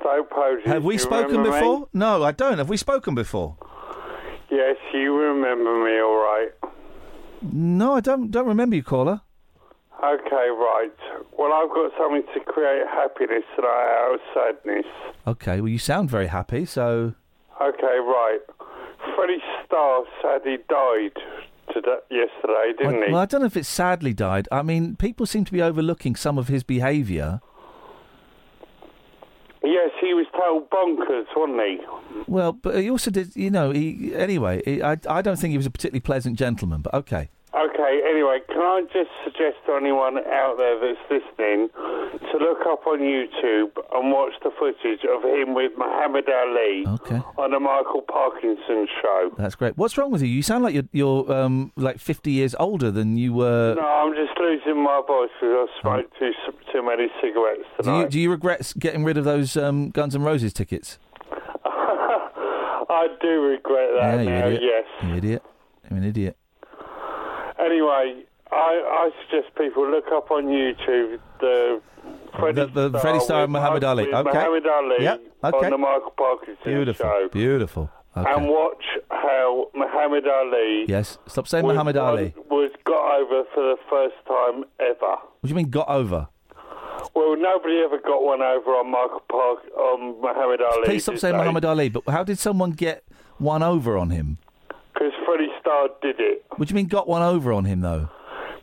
Stoke 0.00 0.30
Poges. 0.30 0.64
Have 0.66 0.84
we 0.84 0.98
spoken 0.98 1.36
remember 1.38 1.50
me? 1.50 1.58
before? 1.58 1.88
No, 1.92 2.22
I 2.22 2.32
don't. 2.32 2.58
Have 2.58 2.68
we 2.68 2.76
spoken 2.76 3.14
before? 3.14 3.56
Yes, 4.50 4.76
you 4.92 5.16
remember 5.16 5.84
me, 5.84 5.98
all 6.00 6.16
right. 6.16 6.50
No, 7.42 7.94
I 7.94 8.00
don't. 8.00 8.30
Don't 8.30 8.46
remember 8.46 8.76
you, 8.76 8.82
caller. 8.82 9.20
Okay, 10.04 10.48
right. 10.50 10.92
Well, 11.38 11.52
I've 11.52 11.70
got 11.70 11.92
something 11.98 12.24
to 12.34 12.40
create 12.40 12.82
happiness 12.86 13.44
tonight 13.56 13.68
I 13.68 14.10
have 14.10 14.20
sadness. 14.64 14.86
Okay. 15.26 15.60
Well, 15.60 15.68
you 15.68 15.78
sound 15.78 16.10
very 16.10 16.26
happy. 16.26 16.66
So 16.66 17.14
Okay, 17.60 17.98
right. 18.00 18.40
Freddie 19.14 19.42
Starr 19.64 20.04
sadly 20.20 20.58
died 20.68 21.12
today, 21.72 21.98
yesterday, 22.10 22.72
didn't 22.76 22.92
well, 22.94 23.06
he? 23.06 23.12
well, 23.12 23.20
I 23.22 23.26
don't 23.26 23.40
know 23.40 23.46
if 23.46 23.56
it 23.56 23.64
sadly 23.66 24.12
died. 24.12 24.48
I 24.50 24.62
mean, 24.62 24.96
people 24.96 25.24
seem 25.26 25.44
to 25.44 25.52
be 25.52 25.62
overlooking 25.62 26.16
some 26.16 26.36
of 26.36 26.48
his 26.48 26.62
behaviour. 26.62 27.40
Yes, 29.62 29.90
he 30.00 30.12
was 30.12 30.26
told 30.38 30.68
bonkers, 30.68 31.24
wasn't 31.34 31.60
he? 31.62 32.22
Well, 32.30 32.52
but 32.52 32.76
he 32.76 32.90
also 32.90 33.10
did. 33.10 33.34
You 33.34 33.50
know, 33.50 33.70
he 33.70 34.14
anyway. 34.14 34.60
He, 34.64 34.82
I 34.82 34.98
I 35.08 35.22
don't 35.22 35.38
think 35.38 35.52
he 35.52 35.56
was 35.56 35.64
a 35.66 35.70
particularly 35.70 36.00
pleasant 36.00 36.38
gentleman. 36.38 36.82
But 36.82 36.92
okay. 36.94 37.30
Okay, 37.54 38.00
anyway, 38.10 38.40
can 38.48 38.58
I 38.58 38.82
just 38.92 39.10
suggest 39.22 39.56
to 39.66 39.74
anyone 39.74 40.18
out 40.18 40.56
there 40.58 40.74
that's 40.80 40.98
listening 41.08 41.68
to 41.70 42.38
look 42.38 42.66
up 42.66 42.84
on 42.86 42.98
YouTube 42.98 43.70
and 43.94 44.10
watch 44.12 44.32
the 44.42 44.50
footage 44.58 45.04
of 45.08 45.22
him 45.22 45.54
with 45.54 45.70
Muhammad 45.78 46.24
Ali 46.28 46.84
Okay. 46.86 47.20
on 47.38 47.52
the 47.52 47.60
Michael 47.60 48.02
Parkinson 48.02 48.88
show? 49.00 49.30
That's 49.38 49.54
great. 49.54 49.76
What's 49.78 49.96
wrong 49.96 50.10
with 50.10 50.22
you? 50.22 50.28
You 50.28 50.42
sound 50.42 50.64
like 50.64 50.74
you're 50.74 50.88
you're 50.92 51.32
um 51.32 51.70
like 51.76 52.00
50 52.00 52.32
years 52.32 52.56
older 52.58 52.90
than 52.90 53.16
you 53.16 53.32
were. 53.32 53.74
No, 53.76 53.82
I'm 53.86 54.14
just 54.14 54.36
losing 54.40 54.82
my 54.82 55.00
voice 55.06 55.30
because 55.40 55.68
I 55.70 55.80
smoked 55.80 56.18
too, 56.18 56.32
too 56.72 56.84
many 56.84 57.06
cigarettes 57.22 57.62
Do 57.82 57.90
you, 57.90 57.96
tonight. 57.98 58.10
do 58.10 58.20
you 58.20 58.30
regret 58.32 58.72
getting 58.80 59.04
rid 59.04 59.16
of 59.16 59.24
those 59.24 59.56
um, 59.56 59.90
Guns 59.90 60.16
N' 60.16 60.22
Roses 60.22 60.52
tickets? 60.52 60.98
I 61.64 63.08
do 63.20 63.28
regret 63.42 63.90
that 64.00 64.14
yeah, 64.16 64.22
you 64.22 64.28
now, 64.30 64.46
idiot. 64.48 64.62
yes. 64.62 64.84
You 65.08 65.14
idiot. 65.14 65.42
You're 65.88 65.98
an 65.98 66.04
idiot. 66.04 66.36
Anyway, 67.64 68.24
I, 68.52 68.54
I 68.54 69.10
suggest 69.22 69.54
people 69.56 69.88
look 69.90 70.06
up 70.12 70.30
on 70.30 70.46
YouTube 70.46 71.18
the 71.40 71.80
Freddie 72.38 72.66
The- 72.66 72.88
the 72.90 72.98
Starr 72.98 73.00
Freddie 73.00 73.18
with 73.18 73.30
and 73.30 73.52
Muhammad 73.52 73.84
Ali. 73.84 74.12
Okay. 74.12 74.22
Muhammad 74.32 74.66
Ali 74.66 74.96
Yep, 75.04 75.20
okay. 75.44 75.66
on 75.66 75.70
the 75.70 75.78
Michael 75.78 76.10
Parkinson 76.16 76.56
Beautiful. 76.64 77.06
show. 77.06 77.28
Beautiful. 77.32 77.90
Okay. 78.16 78.30
And 78.32 78.48
watch 78.48 78.84
how 79.10 79.68
Muhammad 79.74 80.24
Ali 80.28 80.84
yes. 80.88 81.18
Stop 81.26 81.48
saying 81.48 81.64
was, 81.64 81.74
Muhammad 81.74 81.96
Ali. 81.96 82.34
was 82.50 82.70
got 82.84 83.20
over 83.20 83.42
for 83.54 83.62
the 83.62 83.76
first 83.90 84.14
time 84.28 84.64
ever. 84.78 85.16
What 85.16 85.42
do 85.42 85.48
you 85.48 85.54
mean 85.56 85.70
got 85.70 85.88
over? 85.88 86.28
Well, 87.14 87.36
nobody 87.36 87.78
ever 87.84 87.98
got 87.98 88.22
one 88.22 88.40
over 88.42 88.70
on 88.70 88.90
Michael 88.90 89.22
Park 89.28 89.58
on 89.76 90.20
Muhammad 90.20 90.60
Ali. 90.62 90.84
Please 90.84 91.02
stop 91.02 91.18
saying 91.18 91.36
Muhammad 91.36 91.64
Ali. 91.64 91.88
But 91.88 92.04
how 92.08 92.22
did 92.24 92.38
someone 92.38 92.70
get 92.70 93.04
one 93.38 93.62
over 93.62 93.96
on 93.96 94.10
him? 94.10 94.38
Because 94.94 95.12
Freddie 95.26 95.48
Starr 95.60 95.88
did 96.00 96.16
it. 96.20 96.44
What 96.56 96.68
do 96.68 96.72
you 96.72 96.76
mean 96.76 96.86
got 96.86 97.08
one 97.08 97.22
over 97.22 97.52
on 97.52 97.64
him 97.64 97.80
though? 97.80 98.08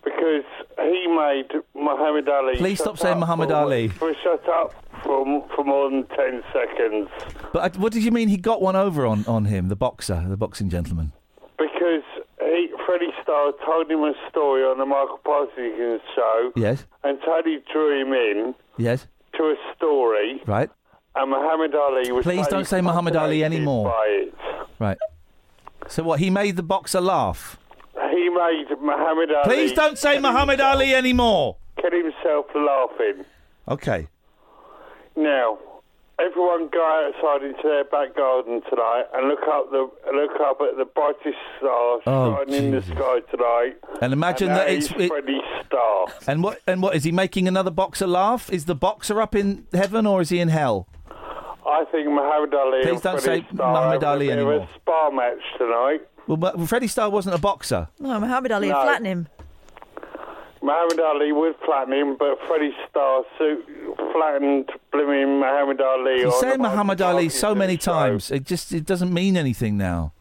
Because 0.03 0.43
he 0.79 1.07
made 1.07 1.49
Muhammad 1.75 2.27
Ali. 2.29 2.55
Please 2.57 2.77
shut 2.77 2.85
stop 2.87 2.97
saying 2.97 3.13
up 3.15 3.19
Muhammad 3.19 3.49
for- 3.49 3.55
Ali. 3.55 3.87
For 3.89 4.13
shut 4.23 4.47
up 4.49 4.73
for 5.03 5.25
for 5.55 5.63
more 5.65 5.89
than 5.89 6.05
ten 6.07 6.41
seconds. 6.53 7.09
But 7.53 7.75
uh, 7.75 7.79
what 7.79 7.91
did 7.93 8.03
you 8.03 8.11
mean 8.11 8.29
he 8.29 8.37
got 8.37 8.61
one 8.61 8.75
over 8.75 9.05
on, 9.05 9.25
on 9.27 9.45
him, 9.45 9.67
the 9.67 9.75
boxer, 9.75 10.25
the 10.27 10.37
boxing 10.37 10.69
gentleman? 10.69 11.11
Because 11.59 12.03
he, 12.39 12.69
Freddie 12.85 13.11
Starr 13.21 13.51
told 13.65 13.91
him 13.91 13.99
a 14.03 14.13
story 14.29 14.63
on 14.63 14.77
the 14.79 14.85
Michael 14.85 15.19
Parkinson 15.23 15.99
show, 16.15 16.51
Yes. 16.55 16.85
and 17.03 17.19
Teddy 17.21 17.59
drew 17.71 18.01
him 18.01 18.13
in 18.13 18.55
Yes. 18.77 19.05
to 19.37 19.43
a 19.43 19.55
story, 19.75 20.41
Right. 20.47 20.69
and 21.15 21.29
Muhammad 21.29 21.75
Ali 21.75 22.11
was. 22.11 22.23
Please 22.23 22.47
don't 22.47 22.65
say 22.65 22.81
Muhammad 22.81 23.15
Ali 23.15 23.43
anymore. 23.43 23.85
By 23.91 24.05
it. 24.07 24.33
Right. 24.79 24.97
So 25.87 26.03
what? 26.03 26.19
He 26.19 26.29
made 26.29 26.55
the 26.55 26.63
boxer 26.63 27.01
laugh. 27.01 27.57
He 28.11 28.29
made 28.29 28.65
Muhammad 28.81 29.29
Ali. 29.31 29.43
Please 29.43 29.73
don't 29.73 29.97
say 29.97 30.19
Muhammad 30.19 30.61
Ali 30.61 30.93
anymore. 30.95 31.57
Get 31.81 31.93
himself 31.93 32.45
laughing. 32.55 33.25
Okay. 33.67 34.07
Now, 35.15 35.57
everyone 36.19 36.69
go 36.71 37.11
outside 37.13 37.45
into 37.45 37.61
their 37.63 37.83
back 37.85 38.15
garden 38.15 38.61
tonight 38.69 39.05
and 39.13 39.27
look 39.27 39.41
up 39.47 39.71
the 39.71 39.89
look 40.13 40.39
up 40.41 40.59
at 40.61 40.77
the 40.77 40.85
brightest 40.85 41.37
star 41.57 41.99
Oh, 42.05 42.35
shining 42.45 42.65
in 42.65 42.71
the 42.71 42.81
sky 42.81 43.19
tonight. 43.31 43.75
And 44.01 44.13
imagine 44.13 44.49
and 44.49 44.57
that 44.57 44.67
that 44.67 44.73
it's 44.73 44.91
it- 44.91 45.09
Freddie 45.09 45.41
Starr. 45.65 46.07
And 46.27 46.43
what? 46.43 46.59
And 46.67 46.81
what 46.81 46.95
is 46.95 47.03
he 47.03 47.11
making 47.11 47.47
another 47.47 47.71
boxer 47.71 48.07
laugh? 48.07 48.51
Is 48.51 48.65
the 48.65 48.75
boxer 48.75 49.21
up 49.21 49.35
in 49.35 49.65
heaven 49.73 50.05
or 50.05 50.21
is 50.21 50.29
he 50.29 50.39
in 50.39 50.49
hell? 50.49 50.87
I 51.65 51.85
think 51.91 52.07
Muhammad 52.09 52.53
Ali. 52.53 52.81
Please 52.83 53.01
don't 53.01 53.21
Freddie 53.21 53.41
say 53.43 53.47
Starr 53.53 53.71
Muhammad 53.73 54.03
Ali 54.03 54.27
a 54.29 54.35
bit 54.35 54.39
of 54.43 54.47
anymore. 54.49 54.67
a 54.73 54.79
spar 54.79 55.11
match 55.11 55.39
tonight. 55.57 56.01
Well, 56.27 56.37
but 56.37 56.59
Freddie 56.67 56.87
Starr 56.87 57.09
wasn't 57.09 57.35
a 57.35 57.39
boxer. 57.39 57.87
No, 57.99 58.19
Muhammad 58.19 58.51
Ali 58.51 58.69
No. 58.69 58.75
and 58.79 58.83
flatten 58.87 59.05
him. 59.05 59.27
Muhammad 60.63 60.99
Ali 60.99 61.31
would 61.31 61.55
flatten 61.65 61.93
him, 61.93 62.15
but 62.17 62.37
Freddie 62.47 62.73
Starr 62.89 63.23
su- 63.37 63.95
flattened 64.13 64.69
blooming 64.91 65.39
Muhammad 65.39 65.81
Ali. 65.81 66.19
You 66.21 66.31
say 66.39 66.55
Muhammad 66.57 67.01
Ali 67.01 67.29
so 67.29 67.55
many 67.55 67.77
show. 67.77 67.91
times. 67.93 68.29
It 68.31 68.45
just 68.45 68.71
it 68.71 68.85
doesn't 68.85 69.11
mean 69.13 69.37
anything 69.37 69.77
now. 69.77 70.13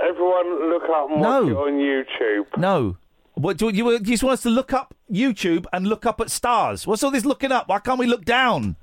Everyone 0.00 0.70
look 0.70 0.84
up 0.84 1.10
and 1.10 1.20
No. 1.20 1.42
watch 1.42 1.50
it 1.50 1.56
on 1.56 1.72
YouTube. 1.78 2.46
No. 2.56 2.96
What 3.34 3.56
do 3.56 3.68
you, 3.68 3.90
you 3.90 4.00
just 4.00 4.22
want 4.22 4.34
us 4.34 4.42
to 4.42 4.50
look 4.50 4.72
up 4.72 4.94
YouTube 5.10 5.66
and 5.72 5.86
look 5.86 6.06
up 6.06 6.20
at 6.20 6.30
stars? 6.30 6.86
What's 6.86 7.02
all 7.02 7.10
this 7.10 7.24
looking 7.24 7.50
up? 7.52 7.68
Why 7.68 7.78
can't 7.80 7.98
we 7.98 8.06
look 8.06 8.24
down? 8.24 8.76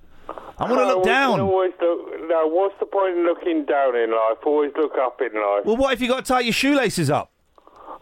I 0.58 0.70
want 0.70 0.80
to 0.82 0.88
look 0.88 1.04
down. 1.04 1.40
Always 1.42 1.74
look, 1.82 2.28
no, 2.30 2.48
what's 2.48 2.76
the 2.80 2.86
point 2.86 3.18
in 3.18 3.26
looking 3.26 3.66
down 3.66 3.96
in 3.96 4.12
life? 4.12 4.38
Always 4.46 4.72
look 4.78 4.94
up 4.98 5.20
in 5.22 5.34
life. 5.34 5.66
Well, 5.66 5.78
what 5.78 5.94
if 5.94 6.02
you 6.02 6.08
got 6.08 6.24
to 6.26 6.34
tie 6.34 6.40
your 6.42 6.54
shoelaces 6.54 7.10
up? 7.10 7.32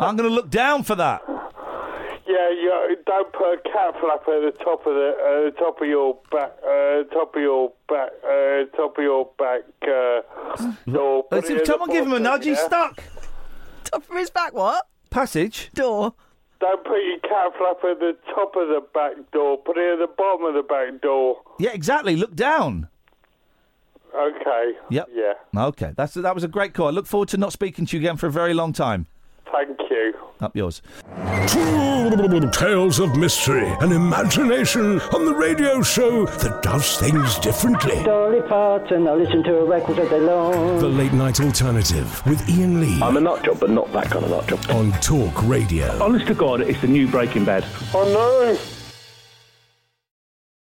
I'm 0.00 0.16
going 0.16 0.28
to 0.28 0.34
look 0.34 0.50
down 0.50 0.82
for 0.82 0.94
that. 0.96 1.22
Yeah, 2.26 2.50
you 2.50 2.96
don't 3.06 3.32
put 3.32 3.54
a 3.54 3.56
cat 3.62 3.94
flap 4.00 4.20
at 4.28 4.42
the 4.42 4.54
top 4.62 4.86
of 4.86 4.94
the 4.94 5.50
uh, 5.56 5.58
top 5.58 5.80
of 5.80 5.88
your 5.88 6.18
back, 6.30 6.52
uh, 6.64 7.02
top 7.12 7.34
of 7.34 7.42
your 7.42 7.72
back, 7.88 8.10
uh, 8.24 8.76
top 8.76 8.98
of 8.98 9.02
your 9.02 9.30
back 9.36 9.62
uh, 9.82 10.72
door. 10.90 11.24
Put 11.24 11.48
Let's- 11.48 11.66
someone 11.66 11.90
give 11.90 12.04
him 12.04 12.12
a 12.12 12.20
bottom, 12.20 12.22
nudge. 12.22 12.44
He's 12.44 12.58
yeah? 12.58 12.66
stuck. 12.66 13.02
Top 13.84 14.08
of 14.08 14.16
his 14.16 14.30
back, 14.30 14.52
what? 14.52 14.86
Passage. 15.10 15.70
Door. 15.74 16.14
Don't 16.60 16.84
put 16.84 16.98
your 17.02 17.18
cat 17.20 17.52
flap 17.56 17.78
at 17.90 18.00
the 18.00 18.16
top 18.34 18.54
of 18.54 18.68
the 18.68 18.82
back 18.92 19.14
door. 19.32 19.56
Put 19.58 19.78
it 19.78 19.94
at 19.94 19.98
the 19.98 20.12
bottom 20.16 20.44
of 20.44 20.54
the 20.54 20.62
back 20.62 21.00
door. 21.00 21.38
Yeah, 21.58 21.70
exactly. 21.72 22.16
Look 22.16 22.36
down. 22.36 22.88
Okay. 24.14 24.72
Yep. 24.90 25.08
Yeah. 25.14 25.32
Okay. 25.56 25.92
That's 25.96 26.14
that 26.14 26.34
was 26.34 26.44
a 26.44 26.48
great 26.48 26.74
call. 26.74 26.88
I 26.88 26.90
look 26.90 27.06
forward 27.06 27.28
to 27.30 27.36
not 27.36 27.52
speaking 27.52 27.86
to 27.86 27.96
you 27.96 28.00
again 28.02 28.16
for 28.16 28.26
a 28.26 28.30
very 28.30 28.54
long 28.54 28.72
time. 28.72 29.06
Thank 29.50 29.78
you. 29.90 30.14
Up 30.40 30.56
yours. 30.56 30.80
Tales 32.52 32.98
of 32.98 33.16
mystery 33.16 33.66
and 33.80 33.92
imagination 33.92 35.00
on 35.14 35.24
the 35.26 35.34
radio 35.34 35.82
show 35.82 36.24
that 36.26 36.62
does 36.62 36.96
things 36.98 37.38
differently. 37.38 38.02
Dolly 38.04 38.40
Parton, 38.42 39.06
I 39.06 39.14
listen 39.14 39.42
to 39.44 39.50
her 39.50 39.64
records 39.64 39.98
all 39.98 40.08
day 40.08 40.20
long. 40.20 40.78
The 40.78 40.88
Late 40.88 41.12
Night 41.12 41.40
Alternative 41.40 42.22
with 42.26 42.40
Iain 42.48 42.80
Lee. 42.80 43.00
I'm 43.02 43.16
a 43.16 43.20
nut 43.20 43.44
job, 43.44 43.60
but 43.60 43.70
not 43.70 43.92
that 43.92 44.10
kind 44.10 44.24
of 44.24 44.30
nut 44.30 44.46
job. 44.48 44.60
On 44.70 44.92
Talk 45.00 45.46
Radio. 45.46 46.02
Honest 46.02 46.26
to 46.28 46.34
God, 46.34 46.62
it's 46.62 46.80
the 46.80 46.88
new 46.88 47.06
Breaking 47.06 47.44
Bad. 47.44 47.64
Oh 47.94 48.04
no! 48.04 48.79